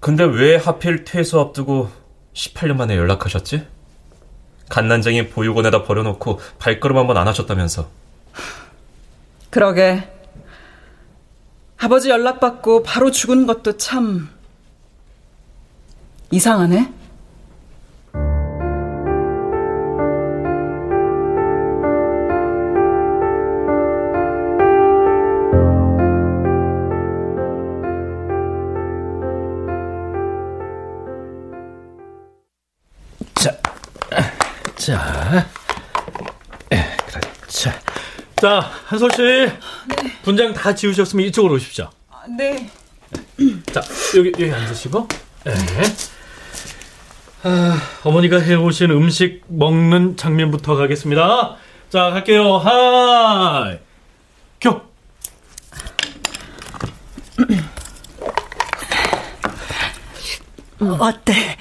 근데 0.00 0.24
왜 0.24 0.56
하필 0.56 1.04
퇴소 1.04 1.38
앞두고 1.40 1.99
18년 2.40 2.76
만에 2.76 2.96
연락하셨지? 2.96 3.66
갓난쟁이 4.70 5.28
보육원에다 5.28 5.82
버려놓고 5.82 6.40
발걸음 6.58 6.96
한번 6.96 7.16
안 7.16 7.28
하셨다면서 7.28 7.88
그러게. 9.50 10.08
아버지 11.76 12.08
연락받고 12.08 12.82
바로 12.82 13.10
죽은 13.10 13.46
것도 13.46 13.76
참 13.76 14.30
이상하네. 16.30 16.92
자, 34.90 35.46
에, 36.72 36.96
그렇죠. 37.06 37.70
자, 38.40 38.58
한솔 38.86 39.10
씨, 39.12 39.52
분장 40.24 40.52
다 40.52 40.74
지우셨으면 40.74 41.26
이쪽으로 41.26 41.54
오십시오. 41.54 41.88
네. 42.36 42.68
자, 43.72 43.80
여기 44.16 44.32
여기 44.40 44.52
앉으시고, 44.52 45.06
예. 45.46 45.52
어머니가 48.02 48.40
해오신 48.40 48.90
음식 48.90 49.44
먹는 49.46 50.16
장면부터 50.16 50.74
가겠습니다. 50.74 51.56
자, 51.88 52.10
갈게요. 52.10 52.56
하이. 52.56 53.78
큐. 54.60 54.80
어때? 60.80 61.56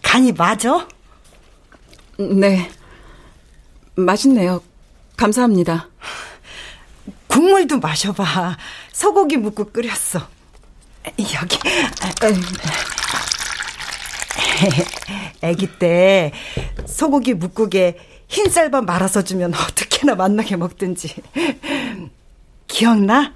간이 0.00 0.32
맞아? 0.32 0.88
네. 2.18 2.70
맛있네요. 3.96 4.62
감사합니다. 5.16 5.88
국물도 7.28 7.78
마셔봐. 7.78 8.56
소고기 8.92 9.36
묵국 9.36 9.72
끓였어. 9.72 10.20
여기. 11.18 11.58
아기 15.42 15.66
때 15.78 16.32
소고기 16.86 17.34
묵국에 17.34 17.98
흰쌀밥 18.28 18.84
말아서 18.84 19.22
주면 19.22 19.52
어떻게나 19.54 20.14
맛나게 20.14 20.56
먹든지. 20.56 21.14
기억나? 22.66 23.34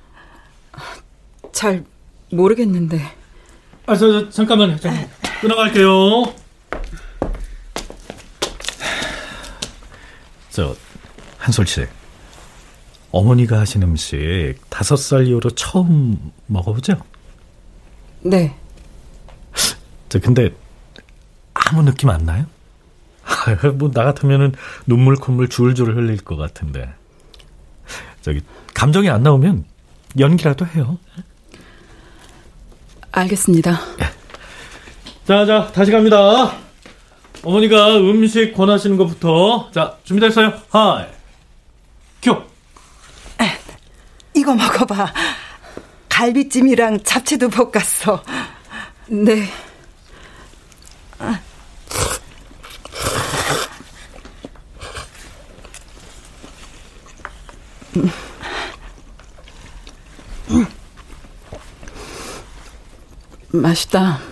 잘 1.52 1.84
모르겠는데. 2.30 3.00
아, 3.86 3.96
저, 3.96 4.24
저 4.24 4.30
잠깐만요. 4.30 4.76
잠깐. 4.78 5.10
끊어갈게요. 5.40 6.34
저 10.50 10.74
한솔 11.38 11.66
씨. 11.66 11.86
어머니가 13.10 13.60
하신 13.60 13.82
음식 13.84 14.54
다섯 14.68 14.96
살 14.96 15.26
이후로 15.26 15.50
처음 15.50 16.32
먹어보죠? 16.46 16.94
네. 18.20 18.54
저 20.10 20.18
근데 20.18 20.50
아무 21.54 21.82
느낌 21.82 22.10
안 22.10 22.24
나요? 22.24 22.44
뭐 23.76 23.90
나 23.92 24.04
같으면은 24.04 24.52
눈물 24.86 25.16
콧물 25.16 25.48
줄줄 25.48 25.96
흘릴 25.96 26.18
것 26.18 26.36
같은데 26.36 26.90
저기 28.22 28.40
감정이 28.74 29.08
안 29.10 29.22
나오면 29.22 29.64
연기라도 30.18 30.66
해요. 30.66 30.98
알겠습니다. 33.12 33.78
자, 35.26 35.46
자, 35.46 35.70
다시 35.72 35.90
갑니다. 35.90 36.52
어머니가 37.42 37.96
음식 37.98 38.52
권하시는 38.54 38.96
것부터 38.96 39.70
자 39.72 39.96
준비됐어요? 40.04 40.60
하이 40.70 41.06
큐. 42.22 42.42
이거 44.34 44.54
먹어봐. 44.54 45.12
갈비찜이랑 46.08 47.02
잡채도 47.02 47.48
볶았어. 47.48 48.22
네. 49.08 49.48
맛있다. 63.50 64.27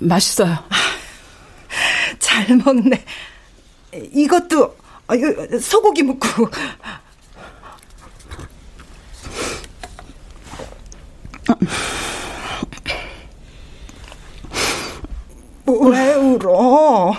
맛있어요. 0.00 0.58
잘 2.18 2.56
먹네. 2.56 3.04
이것도 3.92 4.64
어, 4.64 5.58
소고기 5.60 6.02
묵국. 6.02 6.52
왜 15.66 16.14
울어? 16.14 17.12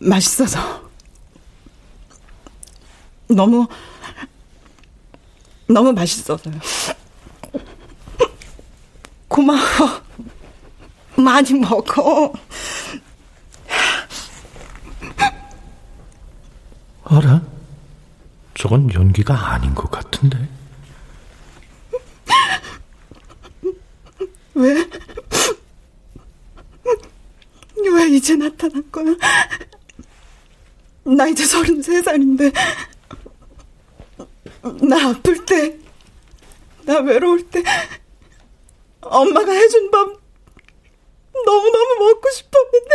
맛있어서. 0.00 0.77
너무, 3.38 3.68
너무 5.68 5.92
맛있어서요. 5.92 6.58
고마워. 9.28 10.02
많이 11.16 11.54
먹어. 11.54 12.32
알아? 17.04 17.42
저건 18.54 18.92
연기가 18.92 19.52
아닌 19.52 19.72
것 19.72 19.88
같은데. 19.88 20.48
왜? 24.54 24.90
왜 27.88 28.08
이제 28.08 28.34
나타난 28.34 28.82
거야? 28.90 29.14
나 31.04 31.28
이제 31.28 31.44
서른 31.46 31.80
세 31.80 32.02
살인데. 32.02 32.50
나 34.82 35.10
아플 35.10 35.44
때, 35.44 35.78
나 36.84 36.98
외로울 37.00 37.48
때, 37.50 37.62
엄마가 39.00 39.52
해준 39.52 39.90
밥 39.90 40.06
너무너무 41.44 41.94
먹고 41.98 42.30
싶었는데, 42.30 42.94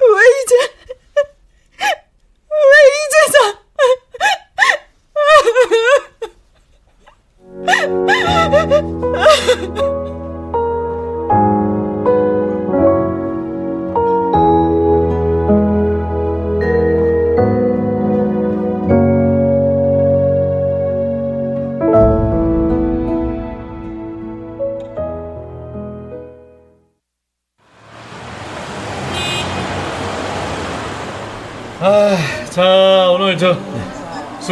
왜 0.00 0.06
이제, 0.42 0.56
왜 2.50 2.74
이제서. 3.04 3.58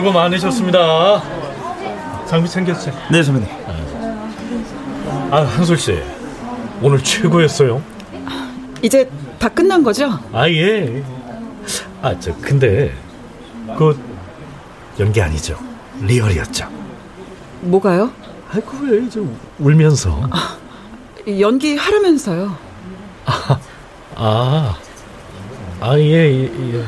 수고 0.07 0.13
많으셨습니다. 0.13 1.21
장비 2.27 2.49
챙겼어요. 2.49 2.95
네, 3.11 3.25
선배님. 3.25 3.49
아 5.33 5.43
한솔 5.43 5.77
씨 5.79 6.01
오늘 6.81 7.03
최고였어요. 7.03 7.83
이제 8.83 9.11
다 9.41 9.49
끝난 9.49 9.83
거죠? 9.83 10.09
아 10.33 10.49
예. 10.49 11.03
아 12.03 12.15
저 12.21 12.33
근데 12.41 12.95
그 13.77 13.99
연기 15.01 15.21
아니죠? 15.21 15.59
리얼이었죠. 16.03 16.69
뭐가요? 17.63 18.13
아이고 18.53 18.77
왜저 18.83 19.25
울면서. 19.59 20.31
연기 21.41 21.75
하려면서요. 21.75 22.57
아, 24.15 24.77
아, 25.81 25.99
예, 25.99 26.05
예, 26.05 26.45
예. 26.45 26.85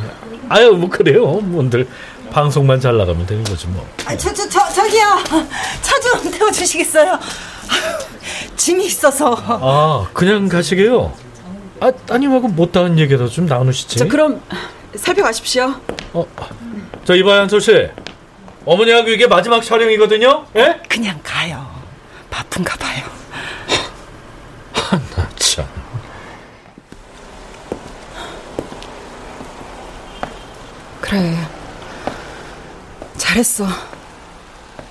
아유, 0.48 0.72
뭐, 0.72 0.88
그래요. 0.88 1.26
뭔들, 1.40 1.86
방송만 2.30 2.80
잘 2.80 2.96
나가면 2.96 3.26
되는 3.26 3.42
거지, 3.44 3.66
뭐. 3.68 3.86
아, 4.06 4.16
저, 4.16 4.32
저, 4.32 4.48
저, 4.48 4.68
저기요. 4.72 5.04
차 5.82 5.98
좀 6.00 6.30
태워주시겠어요? 6.30 7.12
아유, 7.12 7.98
짐이 8.56 8.86
있어서. 8.86 9.34
아, 9.46 10.06
그냥 10.12 10.48
가시게요? 10.48 11.12
아, 11.80 11.90
따님하고 11.90 12.48
못다한 12.48 12.98
얘기라도 12.98 13.28
좀 13.28 13.46
나누시지. 13.46 13.98
저 13.98 14.06
그럼 14.06 14.40
살펴가십시오. 14.94 15.74
어, 16.12 16.26
저 17.04 17.14
이봐요, 17.14 17.40
한솔 17.42 17.60
씨. 17.60 17.88
어머니하고 18.64 19.08
이게 19.10 19.26
마지막 19.26 19.62
촬영이거든요? 19.62 20.46
예? 20.56 20.80
그냥 20.88 21.18
가요. 21.22 21.66
바쁜가 22.30 22.76
봐요. 22.76 23.04
나 25.16 25.28
참. 25.36 25.66
그래. 31.00 31.34
잘했어. 33.28 33.66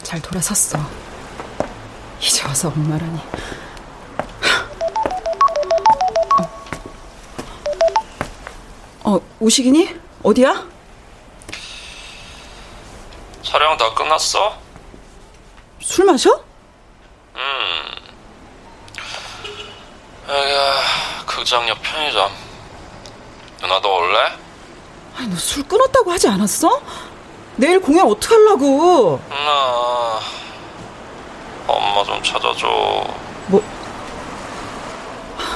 잘 0.04 0.22
돌아섰어. 0.22 0.78
이제 2.22 2.46
와서 2.46 2.68
엄마라니. 2.68 3.20
어, 9.04 9.16
어, 9.16 9.22
우식이니? 9.40 9.96
어디야? 10.22 10.68
촬영 13.42 13.76
다 13.78 13.92
끝났어? 13.96 14.56
술 15.82 16.06
마셔? 16.06 16.44
여기가 20.30 20.74
극장 21.26 21.68
옆 21.70 21.82
편의점. 21.82 22.32
누나 23.62 23.80
도 23.82 23.96
올래? 23.96 24.20
아니, 25.16 25.28
너 25.30 25.36
술 25.38 25.64
끊었다고 25.64 26.12
하지 26.12 26.28
않았어? 26.28 26.82
내일 27.58 27.80
공연 27.80 28.08
어떡하려고? 28.08 29.20
누나 29.30 30.20
엄마 31.68 32.04
좀 32.04 32.22
찾아줘 32.24 32.68
뭐, 33.48 33.62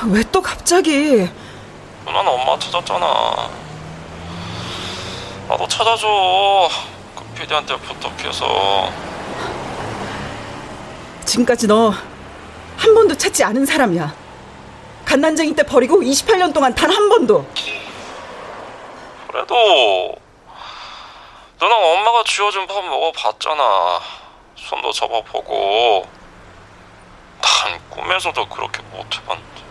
왜 0.09 0.23
또 0.31 0.41
갑자기? 0.41 1.29
누나는 2.05 2.27
엄마 2.31 2.57
찾았잖아 2.57 3.49
나도 5.47 5.67
찾아줘 5.67 6.07
그 7.15 7.23
PD한테 7.35 7.77
부탁해서 7.77 8.89
지금까지 11.25 11.67
너 11.67 11.93
한 12.77 12.95
번도 12.95 13.15
찾지 13.15 13.43
않은 13.43 13.63
사람이야. 13.67 14.11
갓난쟁이 15.05 15.53
때 15.53 15.61
버리고 15.61 16.01
28년 16.01 16.51
동안 16.51 16.73
단 16.73 16.89
한 16.89 17.09
번도. 17.09 17.45
그래도 19.27 20.15
누나 21.61 21.75
엄마가 21.77 22.23
쥐어준 22.25 22.67
밥 22.67 22.83
먹어봤잖아 22.83 24.01
손도 24.55 24.91
잡아보고 24.91 26.07
난 27.41 27.89
꿈에서도 27.89 28.49
그렇게 28.49 28.81
못해봤는데 28.81 29.61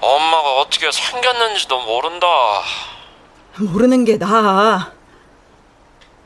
엄마가 0.00 0.60
어떻게 0.60 0.92
생겼는지도 0.92 1.80
모른다 1.80 2.26
모르는 3.58 4.04
게 4.04 4.18
나아. 4.18 4.92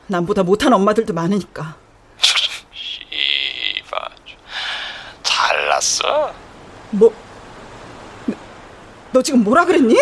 남보다 0.07 0.43
못한 0.43 0.73
엄마들도 0.73 1.13
많으니까. 1.13 1.75
잘났어? 5.23 6.33
뭐, 6.91 7.13
너, 8.25 8.35
너 9.13 9.21
지금 9.21 9.43
뭐라 9.45 9.63
그랬니? 9.65 9.95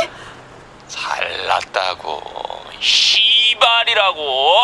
잘났다고 0.87 2.21
씨 2.79 3.18
발이라고. 3.55 4.55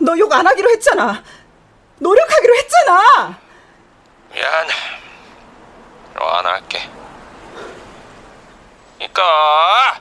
너 0.00 0.18
욕 0.18 0.32
안 0.32 0.46
하기로 0.46 0.70
했잖아. 0.70 1.22
노력하기로 1.98 2.56
했잖아. 2.56 3.38
미안. 4.32 4.68
너안 6.14 6.46
할게. 6.46 6.88
그니까. 8.98 10.00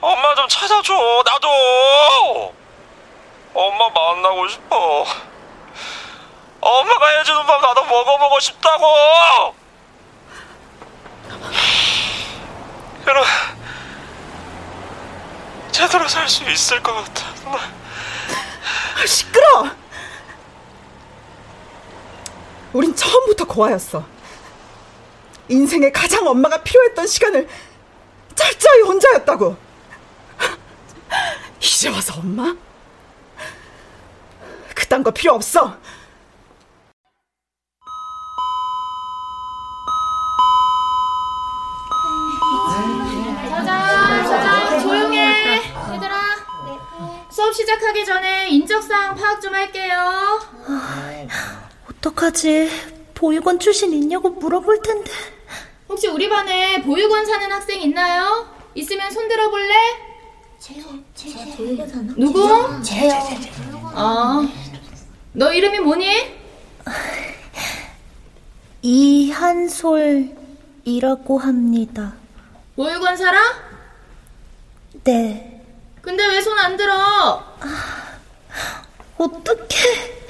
엄마 0.00 0.34
좀 0.34 0.46
찾아줘 0.48 0.92
나도. 1.24 2.54
엄마 3.54 3.88
만나고 3.90 4.48
싶어. 4.48 5.04
엄마가 6.60 7.06
해주는 7.18 7.46
밥 7.46 7.60
나도 7.60 7.84
먹어보고 7.84 8.40
싶다고. 8.40 9.54
그럼 13.04 13.24
제대로 15.92 16.08
살 16.08 16.26
수 16.26 16.42
있을 16.50 16.82
것 16.82 16.94
같아 16.94 17.26
아, 17.44 19.06
시끄러. 19.06 19.66
우린 22.72 22.96
처음부터 22.96 23.44
고아였어. 23.44 24.02
인생에 25.50 25.92
가장 25.92 26.26
엄마가 26.26 26.62
필요했던 26.62 27.06
시간을 27.06 27.46
철저히 28.34 28.80
혼자였다고. 28.80 29.54
이제 31.60 31.90
와서 31.90 32.14
엄마? 32.16 32.56
그딴 34.74 35.02
거 35.02 35.10
필요 35.10 35.34
없어. 35.34 35.76
어떡하지? 52.32 52.70
보육원 53.14 53.58
출신 53.60 53.92
있냐고 53.92 54.30
물어볼 54.30 54.80
텐데. 54.82 55.10
혹시 55.88 56.08
우리 56.08 56.28
반에 56.28 56.82
보육원 56.82 57.24
사는 57.26 57.50
학생 57.52 57.80
있나요? 57.82 58.46
있으면 58.74 59.10
손 59.10 59.28
들어볼래? 59.28 59.74
누구? 62.16 62.82
제요. 62.82 63.12
어. 63.94 64.42
너 65.32 65.52
이름이 65.52 65.80
뭐니? 65.80 66.40
이한솔이라고 68.82 70.28
합니다. 71.38 72.14
보육원 72.76 73.16
살아? 73.16 73.38
네. 75.04 75.62
근데 76.00 76.26
왜 76.26 76.38
손 76.40 76.58
안 76.58 76.76
들어? 76.76 77.44
어떡해. 79.18 80.22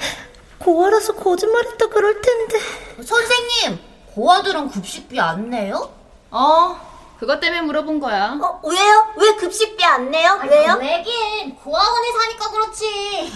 고아라서 0.63 1.13
거짓말했다 1.13 1.87
그럴 1.87 2.21
텐데. 2.21 2.59
선생님, 3.03 3.79
고아들은 4.15 4.69
급식비 4.69 5.19
안 5.19 5.49
내요? 5.49 5.91
어, 6.31 6.79
그것 7.19 7.39
때문에 7.39 7.61
물어본 7.61 7.99
거야. 7.99 8.37
어, 8.41 8.61
왜요? 8.63 9.13
왜 9.17 9.35
급식비 9.35 9.83
안 9.83 10.11
내요? 10.11 10.39
왜요? 10.49 10.77
왜긴 10.79 11.55
고아원에 11.55 12.07
사니까 12.11 12.51
그렇지. 12.51 13.31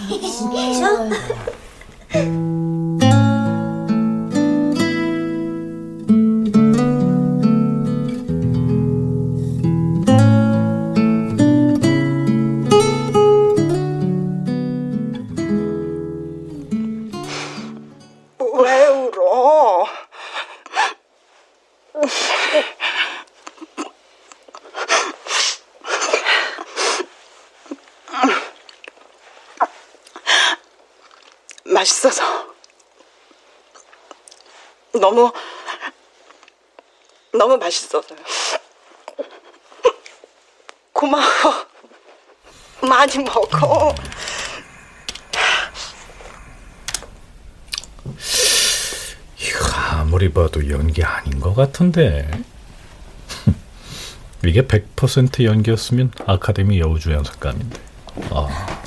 왜 2.10 2.28
너무 37.38 37.56
맛있어서요. 37.56 38.18
고마워. 40.92 41.22
많이 42.82 43.18
먹어. 43.18 43.94
이거 49.40 49.66
아무리 49.74 50.32
봐도 50.32 50.68
연기 50.68 51.04
아닌 51.04 51.38
것 51.38 51.54
같은데. 51.54 52.28
이게 54.44 54.62
100% 54.62 55.44
연기였으면 55.44 56.12
아카데미 56.26 56.80
여우주연상감인데. 56.80 57.80
아, 58.30 58.78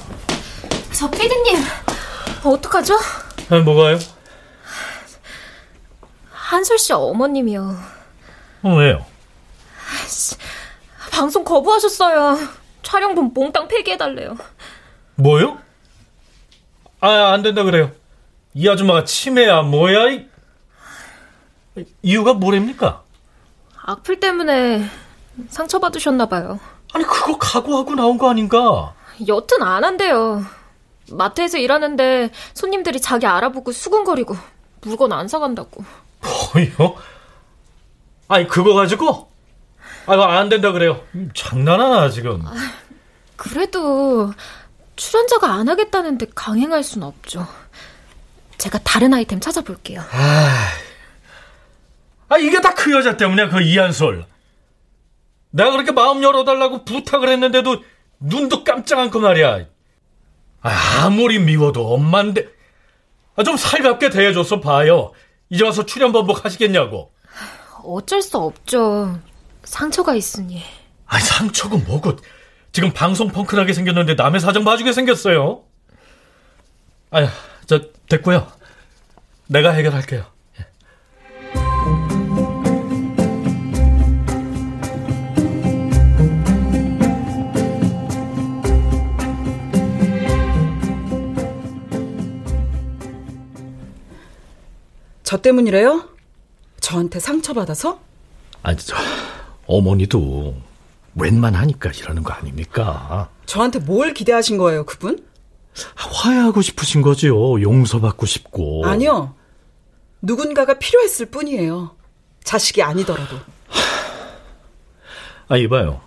저 0.93 1.09
피디님, 1.09 1.63
어떡하죠? 2.43 2.95
아, 3.49 3.59
뭐가요? 3.59 3.97
한솔 6.31 6.77
씨 6.77 6.91
어머님이요. 6.93 8.00
어, 8.63 8.75
왜요? 8.75 9.05
방송 11.11 11.43
거부하셨어요. 11.43 12.37
촬영본 12.83 13.31
몽땅 13.33 13.67
폐기해달래요. 13.67 14.37
뭐요? 15.15 15.57
아, 16.99 17.31
안 17.31 17.41
된다 17.41 17.63
그래요. 17.63 17.91
이 18.53 18.67
아줌마가 18.67 19.03
치매야 19.03 19.61
뭐야? 19.61 20.09
이... 20.09 20.27
이유가 22.01 22.33
뭐랍니까? 22.33 23.03
악플 23.83 24.19
때문에 24.19 24.85
상처받으셨나봐요. 25.49 26.59
아니 26.93 27.05
그거 27.05 27.37
각오하고 27.37 27.95
나온 27.95 28.17
거 28.17 28.29
아닌가? 28.29 28.93
여튼 29.27 29.63
안 29.63 29.83
한대요. 29.83 30.43
마트에서 31.11 31.57
일하는데 31.57 32.31
손님들이 32.53 32.99
자기 32.99 33.25
알아보고 33.25 33.71
수근거리고 33.71 34.35
물건 34.81 35.13
안 35.13 35.27
사간다고. 35.27 35.83
뭐요? 36.21 36.95
아니 38.31 38.47
그거 38.47 38.73
가지고? 38.73 39.29
아이고 40.07 40.23
안 40.23 40.47
된다 40.47 40.71
그래요. 40.71 41.03
음, 41.15 41.29
장난하나 41.35 42.09
지금? 42.09 42.41
그래도 43.35 44.33
출연자가 44.95 45.53
안 45.53 45.67
하겠다는데 45.67 46.27
강행할 46.33 46.81
순 46.83 47.03
없죠. 47.03 47.45
제가 48.57 48.79
다른 48.85 49.13
아이템 49.13 49.41
찾아볼게요. 49.41 50.01
아 52.29 52.37
이게 52.37 52.61
다 52.61 52.73
그 52.73 52.93
여자 52.93 53.17
때문이야 53.17 53.49
그 53.49 53.61
이한솔. 53.61 54.25
내가 55.49 55.71
그렇게 55.71 55.91
마음 55.91 56.23
열어달라고 56.23 56.85
부탁을 56.85 57.27
했는데도 57.27 57.83
눈도 58.21 58.63
깜짝 58.63 58.99
않고 58.99 59.19
말이야. 59.19 59.65
아, 60.61 60.71
아무리 61.03 61.37
미워도 61.39 61.93
엄마인데 61.93 62.47
아, 63.35 63.43
좀 63.43 63.57
살갑게 63.57 64.09
대해줘서 64.09 64.61
봐요. 64.61 65.11
이제 65.49 65.65
와서 65.65 65.85
출연 65.85 66.13
번복 66.13 66.45
하시겠냐고. 66.45 67.10
어쩔 67.83 68.21
수 68.21 68.37
없죠. 68.37 69.19
상처가 69.63 70.15
있으니. 70.15 70.61
아니 71.05 71.23
상처가 71.23 71.77
뭐고 71.77 72.17
지금 72.71 72.91
방송 72.93 73.27
펑크나게 73.29 73.73
생겼는데 73.73 74.15
남의 74.15 74.39
사정 74.39 74.63
봐주게 74.63 74.93
생겼어요. 74.93 75.63
아휴 77.11 77.27
저 77.65 77.81
됐고요. 78.07 78.47
내가 79.47 79.71
해결할게요. 79.71 80.25
저 95.23 95.37
때문이래요? 95.41 96.10
저한테 96.91 97.21
상처받아서? 97.21 98.01
아니 98.63 98.77
저 98.77 98.95
어머니도 99.65 100.55
웬만하니까 101.15 101.91
이러는 101.91 102.21
거 102.21 102.33
아닙니까? 102.33 103.29
저한테 103.45 103.79
뭘 103.79 104.13
기대하신 104.13 104.57
거예요, 104.57 104.85
그분? 104.85 105.25
화해하고 105.95 106.61
싶으신 106.61 107.01
거지요. 107.01 107.61
용서받고 107.61 108.25
싶고. 108.25 108.85
아니요. 108.85 109.33
누군가가 110.21 110.79
필요했을 110.79 111.27
뿐이에요. 111.27 111.95
자식이 112.43 112.83
아니더라도. 112.83 113.37
아, 115.47 115.55
이봐요. 115.55 116.01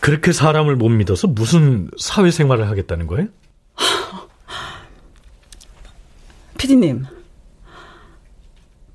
그렇게 0.00 0.32
사람을 0.32 0.76
못 0.76 0.90
믿어서 0.90 1.26
무슨 1.26 1.90
사회생활을 1.98 2.68
하겠다는 2.68 3.06
거예요? 3.06 3.28
피디님, 6.58 7.06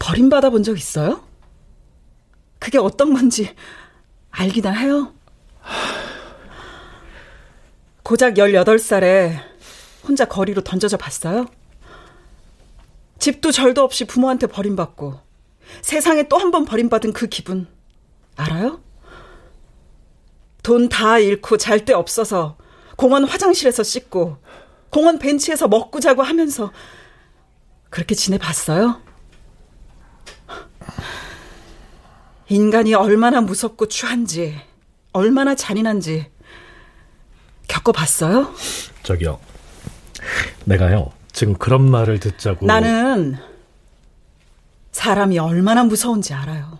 버림받아 0.08 0.50
본 0.50 0.64
적 0.64 0.78
있어요? 0.78 1.24
그게 2.60 2.78
어떤 2.78 3.14
건지 3.14 3.54
알기나 4.32 4.72
해요? 4.72 5.14
고작 8.04 8.34
18살에 8.34 9.34
혼자 10.06 10.26
거리로 10.26 10.62
던져져 10.62 10.98
봤어요? 10.98 11.46
집도 13.18 13.52
절도 13.52 13.82
없이 13.82 14.04
부모한테 14.06 14.48
버림받고 14.48 15.20
세상에 15.82 16.28
또 16.28 16.38
한 16.38 16.52
번 16.52 16.66
버림받은 16.66 17.14
그 17.14 17.28
기분 17.28 17.68
알아요? 18.36 18.82
돈 20.64 20.90
다 20.90 21.20
잃고 21.20 21.56
잘 21.58 21.86
데 21.86 21.94
없어서 21.94 22.58
공원 22.98 23.24
화장실에서 23.24 23.84
씻고 23.84 24.38
공원 24.90 25.18
벤치에서 25.18 25.70
먹고 25.70 26.02
자고 26.02 26.24
하면서 26.24 26.72
그렇게 27.90 28.16
지내봤어요? 28.16 29.02
인간이 32.50 32.94
얼마나 32.94 33.42
무섭고 33.42 33.88
추한지, 33.88 34.60
얼마나 35.12 35.56
잔인한지 35.56 36.30
겪어봤어요? 37.68 38.54
저기요. 39.04 39.40
내가요, 40.66 41.12
지금 41.32 41.54
그런 41.56 41.90
말을 41.90 42.20
듣자고. 42.20 42.66
나는 42.66 43.38
사람이 44.92 45.40
얼마나 45.40 45.84
무서운지 45.84 46.34
알아요. 46.34 46.80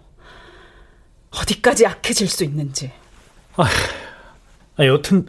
어디까지 1.32 1.88
악해질 1.88 2.28
수 2.28 2.44
있는지. 2.44 2.92
아, 3.56 3.66
아 4.78 4.86
여튼, 4.86 5.28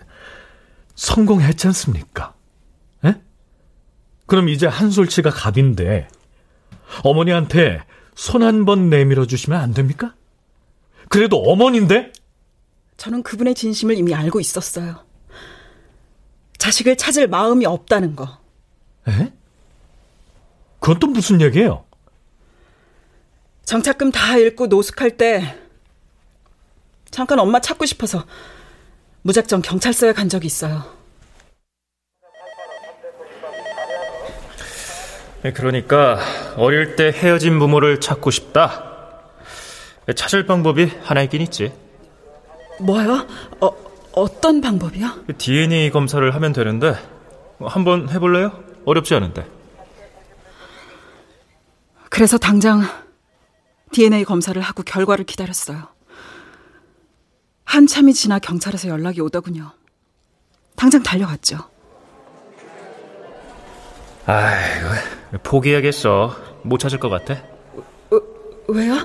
성공했지 0.94 1.66
않습니까? 1.68 2.34
에? 3.04 3.14
그럼 4.26 4.48
이제 4.48 4.66
한솔치가 4.66 5.30
갑인데, 5.30 6.08
어머니한테 7.02 7.80
손 8.14 8.42
한 8.42 8.64
번 8.64 8.90
내밀어 8.90 9.26
주시면 9.26 9.60
안 9.60 9.74
됩니까? 9.74 10.14
그래도 11.08 11.38
어머니인데? 11.42 12.12
저는 12.96 13.22
그분의 13.22 13.54
진심을 13.54 13.96
이미 13.98 14.14
알고 14.14 14.40
있었어요. 14.40 15.04
자식을 16.58 16.96
찾을 16.96 17.28
마음이 17.28 17.66
없다는 17.66 18.14
거. 18.16 18.38
에? 19.08 19.32
그건 20.80 20.98
또 21.00 21.06
무슨 21.08 21.40
얘기예요? 21.40 21.84
정착금 23.64 24.12
다 24.12 24.36
잃고 24.36 24.66
노숙할 24.68 25.16
때 25.16 25.58
잠깐 27.10 27.38
엄마 27.38 27.60
찾고 27.60 27.86
싶어서 27.86 28.24
무작정 29.22 29.62
경찰서에 29.62 30.12
간 30.12 30.28
적이 30.28 30.46
있어요. 30.46 30.93
그러니까 35.52 36.18
어릴 36.56 36.96
때 36.96 37.10
헤어진 37.10 37.58
부모를 37.58 38.00
찾고 38.00 38.30
싶다. 38.30 38.92
찾을 40.16 40.46
방법이 40.46 40.90
하나 41.02 41.22
있긴 41.22 41.42
있지. 41.42 41.72
뭐요? 42.80 43.26
어, 43.60 43.70
어떤 44.12 44.60
방법이요? 44.60 45.24
DNA 45.38 45.90
검사를 45.90 46.34
하면 46.34 46.52
되는데 46.52 46.94
한번 47.60 48.08
해볼래요? 48.08 48.52
어렵지 48.84 49.14
않은데. 49.14 49.46
그래서 52.08 52.38
당장 52.38 52.82
DNA 53.92 54.24
검사를 54.24 54.60
하고 54.60 54.82
결과를 54.82 55.24
기다렸어요. 55.24 55.88
한참이 57.64 58.14
지나 58.14 58.38
경찰에서 58.38 58.88
연락이 58.88 59.20
오더군요. 59.20 59.72
당장 60.76 61.02
달려갔죠. 61.02 61.58
아이고, 64.26 64.88
포기해야겠어. 65.42 66.36
못 66.62 66.78
찾을 66.78 66.98
것 66.98 67.08
같아. 67.08 67.34
어, 68.10 68.20
왜요? 68.68 68.96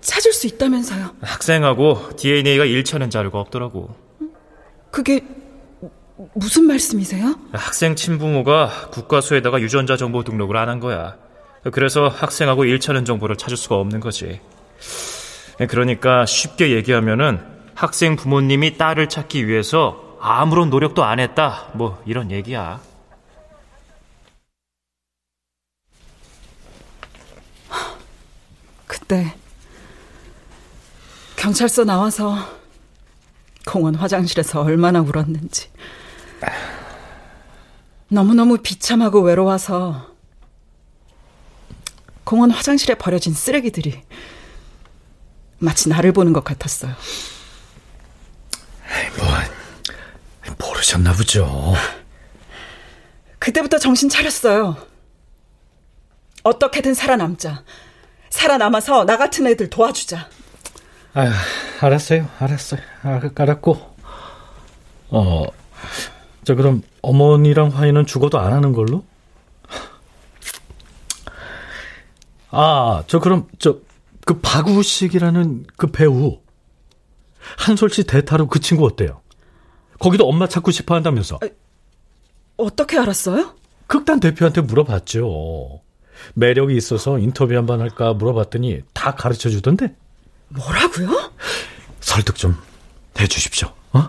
찾을 0.00 0.32
수 0.32 0.46
있다면서요. 0.46 1.16
학생하고 1.20 2.10
DNA가 2.16 2.64
일치하는 2.64 3.10
자료가 3.10 3.40
없더라고. 3.40 3.94
그게 4.90 5.24
무슨 6.34 6.64
말씀이세요? 6.66 7.34
학생 7.52 7.94
친부모가 7.96 8.88
국가수에다가 8.92 9.60
유전자 9.60 9.96
정보 9.96 10.22
등록을 10.24 10.56
안 10.56 10.68
한 10.68 10.80
거야. 10.80 11.16
그래서 11.72 12.06
학생하고 12.08 12.64
일치하는 12.64 13.04
정보를 13.04 13.36
찾을 13.36 13.56
수가 13.56 13.74
없는 13.76 14.00
거지. 14.00 14.40
그러니까 15.68 16.24
쉽게 16.26 16.70
얘기하면은 16.76 17.40
학생 17.74 18.14
부모님이 18.16 18.78
딸을 18.78 19.08
찾기 19.08 19.48
위해서 19.48 20.16
아무런 20.20 20.70
노력도 20.70 21.02
안 21.04 21.18
했다. 21.18 21.68
뭐 21.74 22.00
이런 22.06 22.30
얘기야. 22.30 22.80
그때 29.06 29.32
경찰서 31.36 31.84
나와서 31.84 32.58
공원 33.64 33.94
화장실에서 33.94 34.62
얼마나 34.62 35.00
울었는지. 35.00 35.70
너무너무 38.08 38.58
비참하고 38.58 39.20
외로워서 39.20 40.12
공원 42.24 42.50
화장실에 42.50 42.96
버려진 42.96 43.32
쓰레기들이 43.32 44.02
마치 45.58 45.88
나를 45.88 46.12
보는 46.12 46.32
것 46.32 46.42
같았어요. 46.42 46.92
뭐, 49.18 50.66
모르셨나 50.66 51.12
보죠. 51.12 51.74
그때부터 53.38 53.78
정신 53.78 54.08
차렸어요. 54.08 54.76
어떻게든 56.42 56.94
살아남자. 56.94 57.62
살아남아서 58.30 59.04
나 59.04 59.16
같은 59.16 59.46
애들 59.46 59.70
도와주자. 59.70 60.28
아, 61.14 61.32
알았어요. 61.80 62.28
알았어요. 62.38 62.80
아, 63.02 63.20
알았고. 63.34 63.96
어, 65.10 65.44
저 66.44 66.54
그럼 66.54 66.82
어머니랑 67.02 67.68
화해는 67.68 68.06
죽어도 68.06 68.38
안 68.38 68.52
하는 68.52 68.72
걸로? 68.72 69.04
아, 72.50 73.02
저 73.06 73.18
그럼 73.20 73.48
저 73.58 73.86
그 74.26 74.40
박우식이라는 74.40 75.66
그 75.76 75.86
배우 75.86 76.40
한솔 77.58 77.90
씨 77.90 78.02
대타로 78.04 78.48
그 78.48 78.58
친구 78.58 78.84
어때요? 78.84 79.22
거기도 80.00 80.28
엄마 80.28 80.48
찾고 80.48 80.72
싶어 80.72 80.96
한다면서. 80.96 81.38
아, 81.42 81.48
어떻게 82.56 82.98
알았어요? 82.98 83.54
극단 83.86 84.18
대표한테 84.18 84.62
물어봤죠. 84.62 85.80
매력이 86.34 86.76
있어서 86.76 87.18
인터뷰 87.18 87.54
한 87.54 87.66
번 87.66 87.80
할까 87.80 88.12
물어봤더니 88.14 88.82
다 88.92 89.14
가르쳐 89.14 89.48
주던데. 89.50 89.94
뭐라고요? 90.48 91.32
설득 92.00 92.36
좀 92.36 92.56
해주십시오. 93.18 93.68
어? 93.92 94.08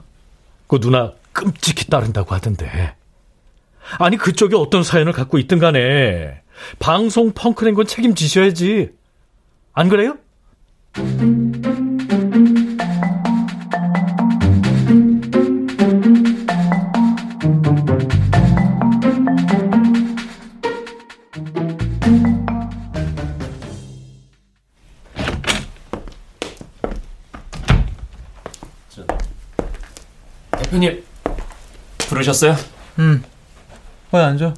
그 0.68 0.80
누나 0.80 1.14
끔찍히 1.34 1.86
따른다고 1.88 2.36
하던데. 2.36 2.96
아니 4.00 4.18
그쪽이 4.18 4.56
어떤 4.56 4.84
사연을 4.84 5.14
갖고 5.14 5.38
있든 5.40 5.60
간에 5.60 6.42
방송 6.80 7.32
펑크낸 7.32 7.74
건 7.74 7.86
책임지셔야지. 7.88 8.92
안 9.74 9.90
그래요? 9.90 10.18
대표님 30.78 31.04
부르셨어요? 31.98 32.56
응. 33.00 33.24
거기 34.12 34.24
앉아. 34.24 34.54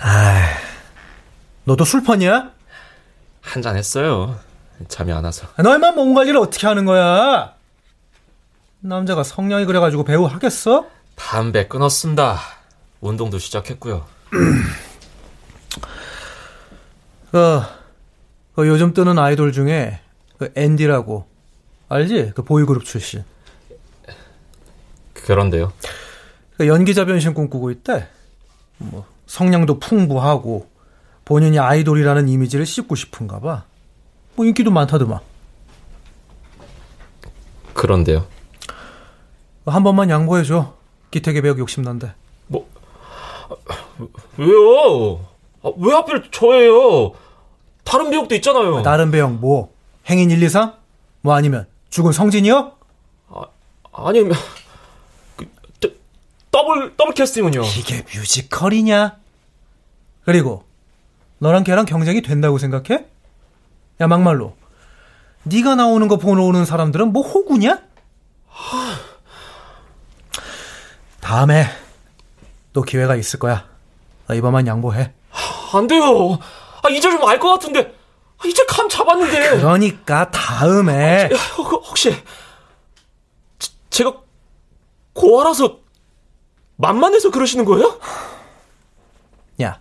아, 0.00 0.48
너도 1.64 1.84
술판이야? 1.84 2.50
한 3.40 3.62
잔 3.62 3.76
했어요. 3.76 4.38
잠이 4.88 5.12
안 5.12 5.24
와서. 5.24 5.46
너희만 5.56 5.94
몸 5.94 6.14
관리를 6.14 6.40
어떻게 6.40 6.66
하는 6.66 6.84
거야? 6.84 7.54
남자가 8.80 9.22
성량이 9.22 9.64
그래가지고 9.66 10.04
배우 10.04 10.24
하겠어? 10.24 10.86
담배 11.14 11.68
끊었습니다. 11.68 12.40
운동도 13.00 13.38
시작했고요. 13.38 14.04
그, 17.30 17.62
그 18.56 18.66
요즘 18.68 18.92
뜨는 18.92 19.18
아이돌 19.18 19.52
중에 19.52 20.00
그 20.38 20.52
앤디라고 20.56 21.26
알지? 21.88 22.32
그 22.34 22.42
보이그룹 22.42 22.84
출신. 22.84 23.24
그런데요. 25.12 25.72
그 26.56 26.66
연기자 26.66 27.04
변신 27.04 27.34
꿈꾸고 27.34 27.70
있대. 27.70 28.08
뭐 28.78 29.06
성량도 29.26 29.78
풍부하고 29.78 30.68
본인이 31.24 31.58
아이돌이라는 31.58 32.28
이미지를 32.28 32.66
씹고 32.66 32.94
싶은가 32.94 33.40
봐. 33.40 33.64
뭐 34.34 34.44
인기도 34.44 34.70
많다더만. 34.70 35.20
그런데요. 37.72 38.26
한 39.66 39.82
번만 39.82 40.10
양보해줘. 40.10 40.74
기태기 41.10 41.40
배역 41.42 41.58
욕심난데. 41.58 42.12
뭐 42.48 42.68
왜요? 44.36 45.24
아, 45.62 45.70
왜 45.78 45.92
하필 45.94 46.30
저예요? 46.30 47.12
다른 47.84 48.10
배역도 48.10 48.34
있잖아요. 48.36 48.82
다른 48.82 49.10
배역 49.10 49.32
뭐? 49.32 49.72
행인 50.08 50.30
1, 50.30 50.42
2, 50.42 50.48
3? 50.48 50.72
뭐 51.22 51.34
아니면 51.34 51.66
죽은 51.94 52.10
성진이요? 52.10 52.72
아니면 53.92 54.32
그, 55.36 55.46
더, 55.78 55.88
더블 56.50 56.96
더블 56.96 57.14
캐스팅은요? 57.14 57.62
이게 57.78 58.02
뮤지컬이냐? 58.12 59.16
그리고 60.24 60.64
너랑 61.38 61.62
걔랑 61.62 61.84
경쟁이 61.84 62.20
된다고 62.20 62.58
생각해? 62.58 63.04
야 64.00 64.06
막말로 64.08 64.56
네가 65.44 65.76
나오는 65.76 66.08
거 66.08 66.16
보러 66.16 66.42
오는 66.42 66.64
사람들은 66.64 67.12
뭐 67.12 67.22
호구냐? 67.22 67.80
다음에 71.20 71.66
또 72.72 72.82
기회가 72.82 73.14
있을 73.14 73.38
거야. 73.38 73.68
나 74.26 74.34
이번만 74.34 74.66
양보해. 74.66 75.12
안 75.72 75.86
돼요. 75.86 76.40
아, 76.82 76.88
이제 76.90 77.08
좀 77.08 77.22
알 77.28 77.38
것 77.38 77.52
같은데. 77.52 77.94
아, 78.44 78.46
이제 78.46 78.64
감 78.68 78.88
잡았는데. 78.88 79.56
그러니까 79.58 80.30
다음에 80.30 81.30
야, 81.32 81.36
혹시 81.56 82.14
제, 83.58 83.72
제가 83.90 84.14
고아라서 85.14 85.80
만만해서 86.76 87.30
그러시는 87.30 87.64
거예요? 87.64 87.98
야, 89.62 89.80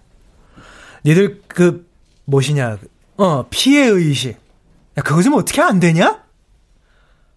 니들 1.05 1.41
그 1.47 1.89
무엇이냐? 2.25 2.77
어 3.17 3.45
피해 3.49 3.85
의식. 3.87 4.37
야 4.97 5.01
그거 5.01 5.21
좀 5.21 5.33
어떻게 5.33 5.61
안 5.61 5.79
되냐? 5.79 6.23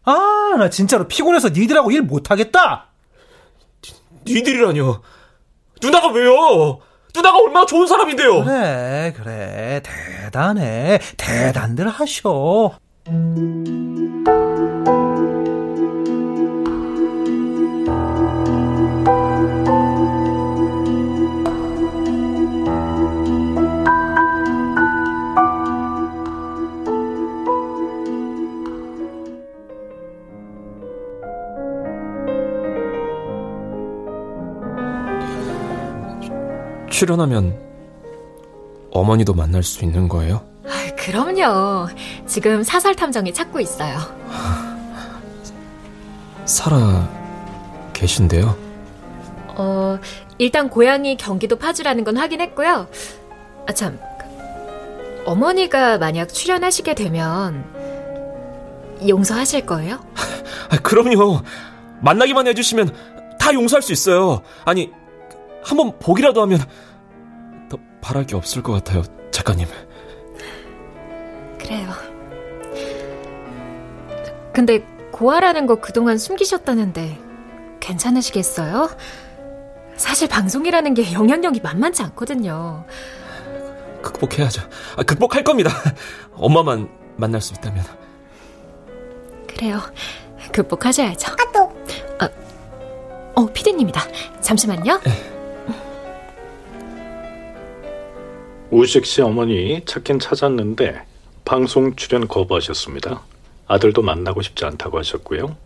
아, 0.05 0.55
나 0.59 0.71
진짜로 0.71 1.09
피곤해서 1.09 1.49
니들하고 1.49 1.91
일 1.91 2.03
못하겠다. 2.03 2.87
니들이라뇨. 4.27 5.03
누나가 5.83 6.09
왜요? 6.09 6.81
누나가 7.17 7.39
얼마나 7.39 7.67
좋은 7.67 7.87
사람인데요. 7.87 8.45
그래, 8.45 9.13
그래. 9.17 9.81
대단해. 9.83 11.01
대단들 11.17 11.89
하셔. 11.89 12.79
출연하면 36.97 37.55
어머니도 38.91 39.35
만날 39.35 39.63
수 39.63 39.85
있는 39.85 40.09
거예요? 40.09 40.43
아, 40.65 40.95
그럼요. 40.97 41.89
지금 42.25 42.63
사설 42.63 42.95
탐정이 42.95 43.35
찾고 43.35 43.61
있어요. 43.61 43.99
살아 46.47 47.07
계신데요? 47.93 48.57
어, 49.59 49.99
일단 50.39 50.71
고향이 50.71 51.19
경기도 51.19 51.57
파주라는 51.57 52.03
건 52.03 52.17
확인했고요. 52.17 52.89
아, 53.69 53.73
참. 53.75 53.99
어머니가 55.27 55.99
만약 55.99 56.33
출연하시게 56.33 56.95
되면 56.95 57.63
용서하실 59.07 59.67
거예요? 59.67 60.01
아, 60.71 60.79
그럼요. 60.79 61.43
만나기만 62.01 62.47
해주시면 62.47 63.37
다 63.39 63.53
용서할 63.53 63.83
수 63.83 63.93
있어요. 63.93 64.41
아니, 64.65 64.91
한번 65.67 65.99
보기라도 65.99 66.41
하면 66.43 66.61
더 66.61 66.67
바랄 68.07 68.25
게 68.25 68.37
없을 68.37 68.63
것 68.63 68.73
같아요, 68.73 69.03
작가님. 69.33 69.67
그래요. 71.59 71.91
근데 74.53 74.87
고아라는 75.11 75.67
거 75.67 75.81
그동안 75.81 76.17
숨기셨다는데 76.17 77.19
괜찮으시겠어요? 77.81 78.91
사실 79.97 80.29
방송이라는 80.29 80.95
게 80.95 81.13
영향력이 81.13 81.61
만만치 81.63 82.05
않거든요. 82.05 82.85
극복해야죠. 84.03 84.63
아, 84.97 85.03
극복할 85.03 85.43
겁니다. 85.43 85.71
엄마만 86.35 86.89
만날 87.17 87.41
수 87.41 87.55
있다면. 87.55 87.85
그래요. 89.49 89.81
극복하셔야죠. 90.53 91.35
아, 92.21 92.29
어, 93.35 93.47
피디님이다. 93.53 94.01
잠시만요. 94.43 95.01
우식 98.71 99.07
씨 99.07 99.23
어머니 99.23 99.83
찾긴 99.85 100.19
찾았는데 100.19 101.03
방송 101.45 101.95
출연 101.95 102.27
거부하셨습니다. 102.27 103.23
아들도 103.69 104.03
만나고 104.03 104.43
싶지 104.43 104.65
않다고 104.65 104.99
하셨고요. 104.99 105.57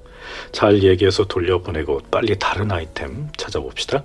잘 0.52 0.82
얘기해서 0.82 1.24
돌려보내고 1.26 2.02
빨리 2.10 2.38
다른 2.38 2.70
아이템 2.70 3.28
찾아봅시다. 3.36 4.04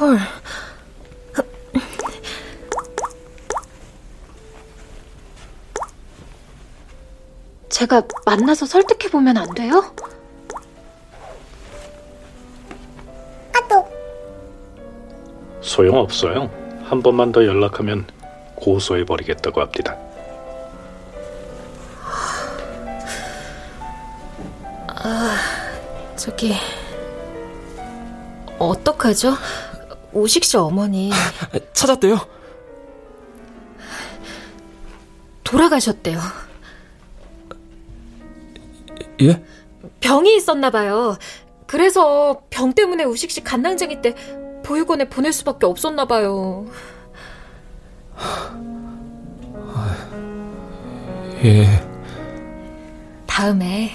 헐. 0.00 0.18
제가 7.68 8.02
만나서 8.24 8.64
설득해 8.64 9.10
보면 9.10 9.36
안 9.36 9.52
돼요? 9.54 9.82
소용없어요. 15.60 16.65
한 16.88 17.02
번만 17.02 17.32
더 17.32 17.44
연락하면 17.44 18.06
고소해버리겠다고 18.54 19.60
합니다. 19.60 19.96
아, 24.88 25.36
저기 26.16 26.54
어떡하죠? 28.58 29.34
우식 30.12 30.44
씨 30.44 30.56
어머니 30.56 31.10
찾았대요? 31.74 32.18
돌아가셨대요. 35.42 36.20
예? 39.22 39.44
병이 40.00 40.36
있었나 40.36 40.70
봐요. 40.70 41.16
그래서 41.66 42.42
병 42.50 42.72
때문에 42.72 43.04
우식 43.04 43.30
씨 43.30 43.42
간낭쟁이 43.42 44.02
때 44.02 44.14
보육원에 44.66 45.08
보낼 45.08 45.32
수밖에 45.32 45.64
없었나 45.64 46.06
봐요. 46.06 46.66
예. 51.44 51.66
다음에 53.26 53.92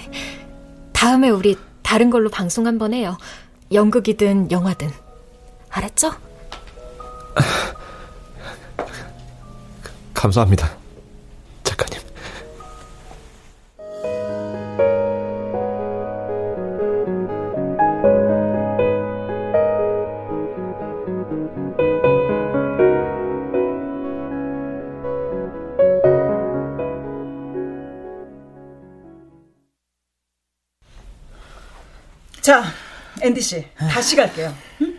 다음에 0.92 1.28
우리 1.28 1.58
다른 1.82 2.08
걸로 2.08 2.30
방송 2.30 2.66
한번 2.66 2.94
해요. 2.94 3.18
연극이든 3.70 4.50
영화든. 4.50 4.90
알았죠? 5.68 6.12
감사합니다. 10.14 10.81
앤디 33.22 33.40
씨, 33.40 33.64
다시 33.76 34.16
갈게요. 34.16 34.52
응? 34.82 34.98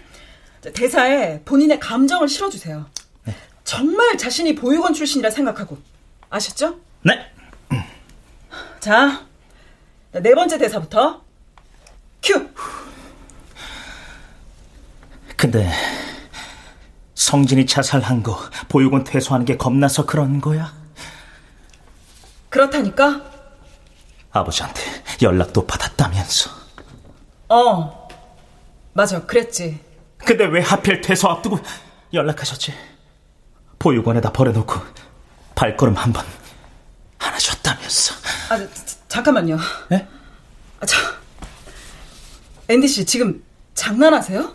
자, 0.62 0.72
대사에 0.72 1.42
본인의 1.42 1.80
감정을 1.80 2.28
실어주세요. 2.30 2.86
정말 3.64 4.18
자신이 4.18 4.56
보육원 4.56 4.94
출신이라 4.94 5.30
생각하고 5.30 5.78
아셨죠? 6.30 6.80
네. 7.02 7.32
자, 8.80 9.26
네 10.12 10.34
번째 10.34 10.58
대사부터 10.58 11.22
큐. 12.22 12.50
근데 15.36 15.70
성진이 17.16 17.66
자살한 17.66 18.24
거 18.24 18.40
보육원 18.70 19.04
퇴소하는 19.04 19.46
게 19.46 19.58
겁나서 19.58 20.06
그런 20.06 20.40
거야? 20.40 20.74
그렇다니까? 22.50 23.22
아버지한테 24.32 24.82
연락도 25.22 25.66
받았다면서. 25.66 26.52
어, 27.50 28.03
맞아, 28.94 29.26
그랬지. 29.26 29.80
근데 30.18 30.46
왜 30.46 30.62
하필 30.62 31.02
퇴소 31.02 31.28
앞두고 31.30 31.60
연락하셨지? 32.14 32.74
보육원에다 33.80 34.32
버려놓고 34.32 34.76
발걸음 35.56 35.96
한 35.96 36.14
번 36.14 36.24
안 37.20 37.34
하셨다면서. 37.34 38.16
아, 38.50 38.58
자, 38.58 38.68
잠깐만요. 39.08 39.58
네? 39.90 40.06
아, 40.82 40.86
자, 40.86 40.98
앤디 42.68 42.86
씨 42.90 43.06
지금 43.06 43.42
장난하세요? 43.76 44.54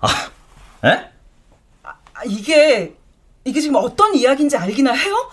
아, 0.00 0.08
에? 0.84 1.10
아, 1.82 1.94
이게 2.26 2.94
이게 3.44 3.60
지금 3.62 3.76
어떤 3.76 4.14
이야기인지 4.14 4.56
알기나 4.58 4.92
해요? 4.92 5.30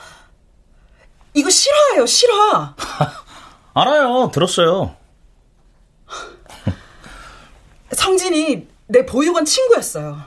이거 1.34 1.50
실화예요, 1.50 2.06
실화. 2.06 2.74
알아요, 3.76 4.32
들었어요. 4.34 4.96
성진이 7.92 8.68
내 8.88 9.06
보육원 9.06 9.46
친구였어요. 9.46 10.22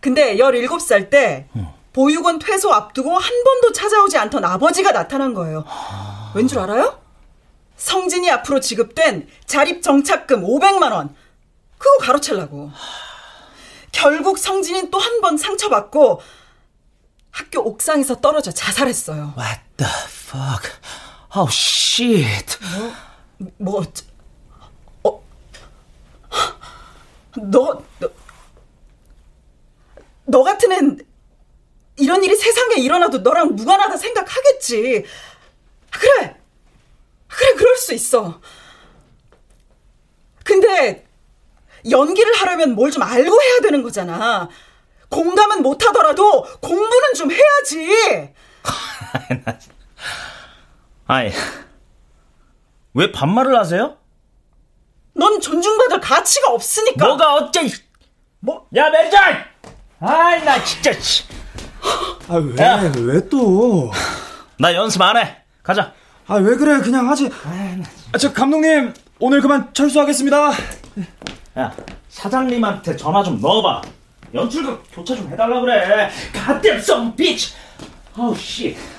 근데 0.00 0.36
17살 0.36 1.10
때 1.10 1.48
보육원 1.92 2.38
퇴소 2.38 2.72
앞두고 2.72 3.16
한 3.16 3.44
번도 3.44 3.72
찾아오지 3.72 4.18
않던 4.18 4.44
아버지가 4.44 4.92
나타난 4.92 5.32
거예요. 5.34 5.64
왠줄 6.34 6.58
알아요? 6.58 7.00
성진이 7.76 8.30
앞으로 8.30 8.60
지급된 8.60 9.28
자립 9.46 9.82
정착금 9.82 10.42
500만 10.42 10.92
원. 10.92 11.14
그거 11.78 11.98
가로채려고. 12.06 12.70
결국 13.92 14.38
성진이 14.38 14.90
또 14.90 14.98
한 14.98 15.20
번 15.20 15.36
상처받고 15.38 16.20
학교 17.30 17.60
옥상에서 17.62 18.20
떨어져 18.20 18.50
자살했어요. 18.52 19.34
What 19.36 19.60
the 19.76 19.92
fuck? 20.06 20.70
Oh 21.36 21.48
shit. 21.50 22.58
뭐, 23.58 23.82
뭐, 23.82 23.84
어, 25.04 25.22
너, 27.36 27.82
너, 27.98 28.10
너 30.26 30.42
같은 30.42 30.72
앤 30.72 30.98
이런 31.96 32.22
일이 32.24 32.34
세상에 32.36 32.76
일어나도 32.76 33.18
너랑 33.18 33.54
무관하다 33.54 33.96
생각하겠지. 33.96 35.04
그래, 35.90 36.36
그래, 37.28 37.54
그럴 37.54 37.76
수 37.76 37.94
있어. 37.94 38.40
근데 40.44 41.06
연기를 41.90 42.34
하려면 42.34 42.74
뭘 42.74 42.90
좀 42.90 43.02
알고 43.02 43.42
해야 43.42 43.60
되는 43.60 43.82
거잖아. 43.82 44.48
공감은 45.08 45.62
못 45.62 45.84
하더라도 45.86 46.42
공부는 46.60 47.14
좀 47.16 47.30
해야지. 47.30 48.32
아이, 51.06 51.30
왜 52.94 53.12
반말을 53.12 53.56
하세요? 53.58 53.98
넌 55.14 55.40
존중받을 55.40 56.00
가치가 56.00 56.50
없으니까. 56.52 57.06
뭐가 57.06 57.34
어째? 57.34 57.68
뭐? 58.40 58.66
야 58.76 58.90
매장! 58.90 59.44
아이 60.00 60.44
나 60.44 60.62
진짜. 60.62 60.92
씨. 61.00 61.24
아, 62.28 62.36
왜, 62.36 62.62
야. 62.62 62.92
왜 62.96 63.28
또? 63.28 63.90
나 64.58 64.74
연습 64.74 65.00
안 65.02 65.16
해. 65.16 65.36
가자. 65.62 65.92
아, 66.26 66.36
왜 66.36 66.56
그래, 66.56 66.80
그냥 66.80 67.08
하지. 67.08 67.30
아, 68.12 68.18
저, 68.18 68.32
감독님, 68.32 68.94
오늘 69.18 69.40
그만 69.40 69.72
철수하겠습니다. 69.74 70.52
야 71.58 71.72
사장님한테 72.08 72.96
전화 72.96 73.22
좀 73.22 73.40
넣어봐. 73.40 73.82
연출극 74.34 74.84
교차 74.92 75.14
좀 75.14 75.30
해달라 75.30 75.60
그래. 75.60 76.10
Some 76.78 77.14
bitch. 77.14 77.54
Oh 78.18 78.34
shit. 78.36 78.76
전화기 78.76 78.93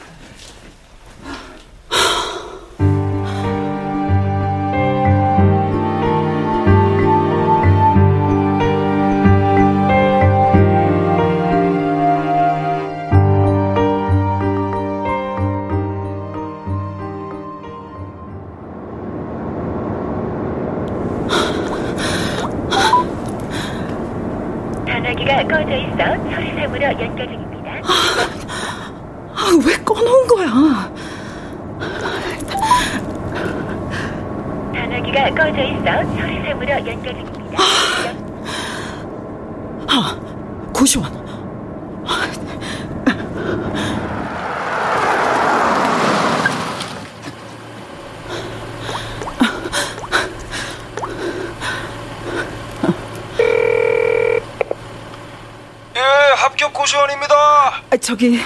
저기, 58.05 58.39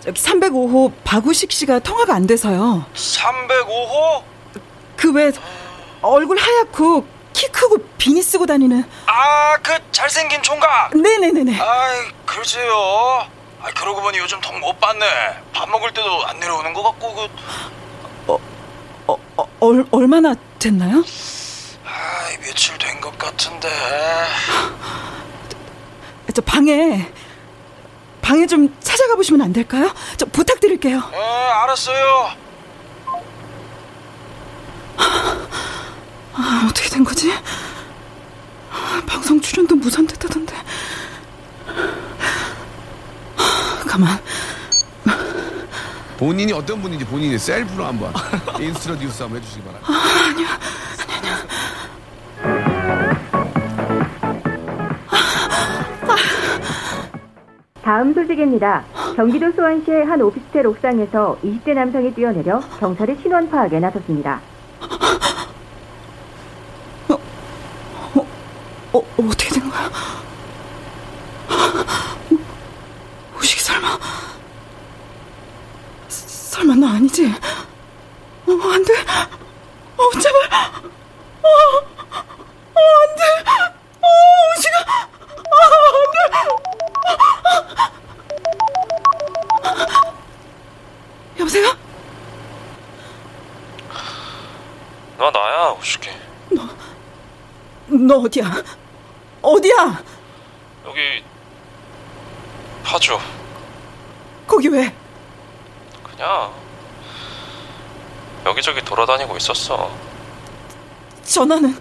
저기 0.00 0.20
305호 0.20 0.92
박우식 1.02 1.50
씨가 1.50 1.78
통화가 1.78 2.14
안 2.14 2.26
돼서요. 2.26 2.84
305호? 2.94 4.22
그왜 4.98 5.32
얼굴 6.02 6.36
하얗고 6.38 7.06
키 7.32 7.48
크고 7.48 7.78
비니 7.96 8.20
쓰고 8.20 8.44
다니는 8.44 8.84
아, 9.06 9.56
그 9.62 9.72
잘생긴 9.92 10.42
총각. 10.42 10.94
네네네네. 10.94 11.58
아이, 11.58 11.98
글쎄요. 12.26 12.70
아, 13.62 13.70
그러고 13.74 14.02
보니 14.02 14.18
요즘 14.18 14.38
통못 14.42 14.78
받네. 14.78 15.06
밥 15.54 15.70
먹을 15.70 15.90
때도 15.94 16.26
안 16.26 16.38
내려오는 16.38 16.74
것 16.74 16.82
같고 16.82 17.14
그. 17.14 18.32
어, 19.06 19.16
어, 19.38 19.48
얼, 19.60 19.86
얼마나 19.90 20.34
됐나요? 20.58 20.98
아, 21.86 22.28
며칠 22.42 22.76
된 22.76 23.00
것 23.00 23.16
같은데. 23.18 23.68
저 26.34 26.42
방에 26.42 27.10
방에 28.28 28.46
좀 28.46 28.76
찾아가 28.80 29.14
보시면 29.16 29.40
안 29.40 29.54
될까요? 29.54 29.90
저 30.18 30.26
부탁드릴게요. 30.26 31.02
예, 31.14 31.16
알았어요. 31.16 32.28
아, 36.34 36.66
어떻게 36.68 36.90
된 36.90 37.02
거지? 37.04 37.32
방송 39.06 39.40
출연도 39.40 39.76
무산됐다던데. 39.76 40.54
가만. 43.88 44.18
본인이 46.18 46.52
어떤 46.52 46.82
분인지 46.82 47.06
본인이 47.06 47.38
셀프로 47.38 47.86
한번 47.86 48.12
인스트로듀스 48.60 49.22
한번 49.22 49.40
해주시기 49.40 49.62
바랍니다. 49.62 49.90
아, 49.90 50.28
아니야. 50.28 50.60
다음 57.88 58.12
소식입니다. 58.12 58.84
경기도 59.16 59.50
수원시의 59.52 60.04
한 60.04 60.20
오피스텔 60.20 60.66
옥상에서 60.66 61.38
20대 61.42 61.72
남성이 61.72 62.12
뛰어내려 62.12 62.60
경찰의 62.78 63.16
신원 63.22 63.48
파악에 63.48 63.80
나섰습니다. 63.80 64.42
어, 68.92 68.98
어떻게 69.16 69.48
된 69.58 69.70
거야? 69.70 69.90
우식이 73.38 73.62
설마. 73.62 73.98
스- 76.08 76.50
설마 76.56 76.74
너 76.74 76.88
아니지? 76.88 77.24
어, 77.26 78.52
안 78.70 78.84
돼. 78.84 78.92
어, 79.96 80.10
제발. 80.20 80.42
어, 81.42 81.48
어, 81.48 81.87
너 98.06 98.18
어디야? 98.18 98.62
어디야? 99.42 100.02
여기 100.86 101.24
파주. 102.84 103.18
거기 104.46 104.68
왜? 104.68 104.94
그냥 106.04 106.52
여기저기 108.46 108.80
돌아다니고 108.82 109.36
있었어. 109.36 109.90
전화는 111.24 111.78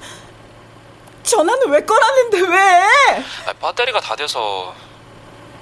전화는 1.24 1.70
왜 1.70 1.86
꺼놨는데 1.86 2.42
왜? 2.42 2.60
아, 3.46 3.54
배터리가 3.54 4.00
다 4.02 4.16
돼서 4.16 4.74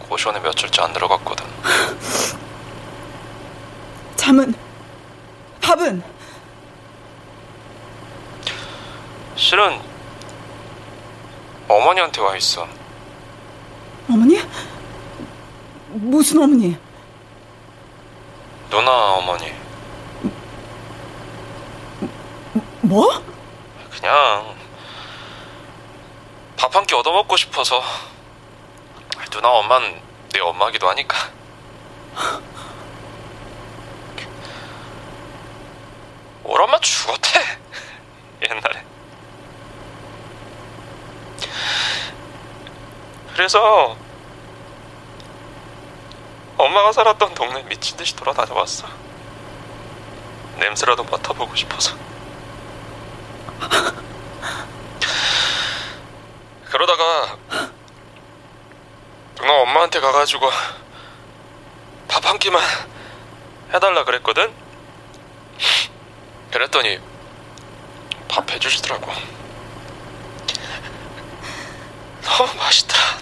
고시원에 0.08 0.40
며칠째 0.40 0.82
안 0.82 0.94
들어갔거든. 0.94 1.46
잠은 4.16 4.56
밥은 5.62 6.02
실은 9.36 9.80
어머니한테 11.68 12.22
와 12.22 12.36
있어. 12.36 12.68
어머니? 14.10 14.40
무슨 15.90 16.42
어머니? 16.44 16.78
누나 18.70 18.92
어머니. 19.14 19.54
뭐? 22.82 23.24
그냥 23.92 24.56
밥 26.58 26.76
한 26.76 26.86
끼 26.86 26.94
얻어먹고 26.96 27.36
싶어서 27.38 27.82
누나 29.32 29.50
엄마는 29.50 30.00
내 30.34 30.40
엄마기도 30.40 30.88
하니까 30.90 31.16
엄마 36.44 36.80
죽었대 36.80 37.40
옛날에 38.50 38.84
그래서 43.36 43.96
엄마가 46.58 46.92
살았던 46.94 47.34
동네 47.36 47.62
미친 47.64 47.98
듯이 47.98 48.16
돌아다녀봤어. 48.16 48.88
냄새라도 50.58 51.04
맡아보고 51.04 51.54
싶어서. 51.56 51.96
그러다가 56.72 57.38
누나 59.36 59.54
엄마한테 59.62 60.00
가가지고 60.00 60.50
밥 62.08 62.26
한 62.26 62.40
끼만 62.40 62.60
해달라 63.74 64.04
그랬거든? 64.04 64.52
그랬더니 66.52 67.00
밥 68.28 68.50
해주시더라고. 68.50 69.12
너무 72.24 72.56
맛있더라 72.56 73.16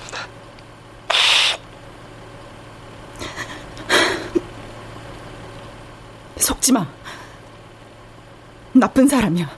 속지 6.64 6.72
마. 6.72 6.88
나쁜 8.72 9.06
사람이야. 9.06 9.50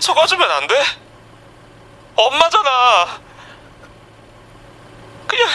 속아주면 0.00 0.50
안 0.50 0.66
돼? 0.66 0.82
엄마잖아 2.16 3.20
그냥 5.28 5.48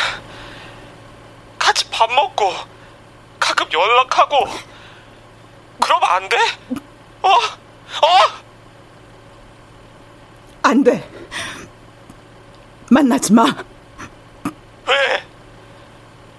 같이 1.58 1.90
밥 1.90 2.12
먹고 2.12 2.54
가끔 3.40 3.66
연락하고 3.74 4.46
그러면 5.82 6.08
안 6.08 6.30
돼? 6.30 6.38
어? 7.24 7.30
어? 7.30 8.08
안 10.62 10.84
돼. 10.84 11.10
만나지 12.92 13.34
마. 13.34 13.44
왜? 14.86 15.28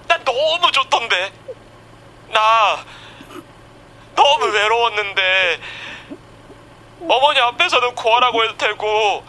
난 0.07 0.23
너무 0.25 0.71
좋던데. 0.71 1.33
나 2.33 2.85
너무 4.33 4.47
외로웠는데 4.47 5.61
어머니 7.09 7.39
앞에서는 7.41 7.95
고아라고 7.95 8.45
해도 8.45 8.57
되고 8.57 9.25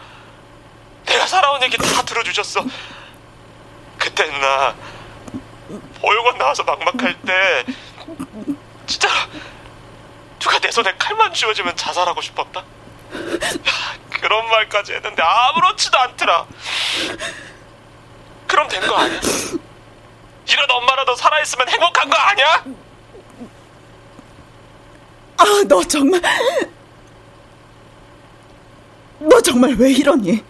내가 1.04 1.26
살아온 1.26 1.62
얘기 1.62 1.76
다 1.76 2.02
들어주셨어. 2.02 2.64
그땐 3.98 4.40
나 4.40 4.74
보육원 6.00 6.38
나와서 6.38 6.62
막막할 6.64 7.20
때 7.20 7.64
진짜 8.86 9.08
누가 10.38 10.58
내 10.58 10.70
손에 10.70 10.94
칼만 10.98 11.34
쥐어주면 11.34 11.76
자살하고 11.76 12.20
싶었다. 12.22 12.64
그런 14.10 14.48
말까지 14.48 14.94
했는데 14.94 15.22
아무렇지도 15.22 15.98
않더라. 15.98 16.46
그럼 18.46 18.68
된 18.68 18.80
거 18.86 18.96
아니야? 18.96 19.20
이런 20.46 20.70
엄마라도 20.70 21.14
살아있으면 21.16 21.68
행복한 21.68 22.08
거 22.08 22.16
아니야? 22.16 22.64
아, 25.36 25.44
너 25.68 25.82
정말. 25.84 26.20
너 29.18 29.40
정말 29.40 29.74
왜 29.74 29.92
이러니? 29.92 30.42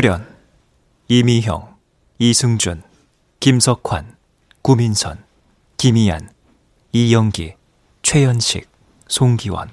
출연 0.00 0.26
이미형, 1.08 1.76
이승준, 2.18 2.82
김석환, 3.38 4.16
구민선, 4.62 5.22
김희안, 5.76 6.30
이영기, 6.92 7.56
최연식, 8.00 8.66
송기원, 9.08 9.70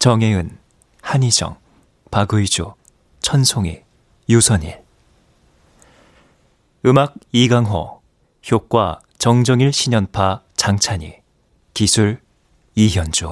정혜은, 0.00 0.58
한희정, 1.00 1.58
박의주, 2.10 2.74
천송이, 3.22 3.82
유선일. 4.28 4.82
음악 6.84 7.14
이강호, 7.30 8.00
효과 8.50 9.00
정정일 9.18 9.72
신연파 9.72 10.42
장찬희, 10.56 11.20
기술 11.72 12.20
이현주 12.74 13.30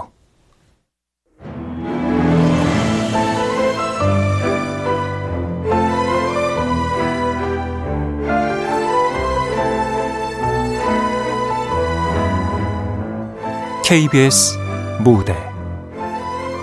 KBS 13.88 14.58
무대 14.98 15.32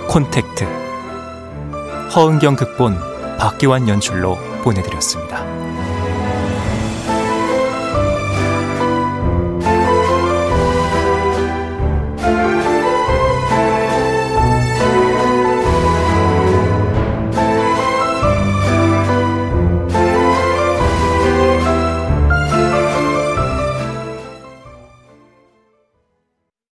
콘택트 0.10 0.66
허은경 2.14 2.58
극본 2.58 2.98
박기환 3.40 3.88
연출로 3.88 4.38
보내드렸습니다. 4.62 5.42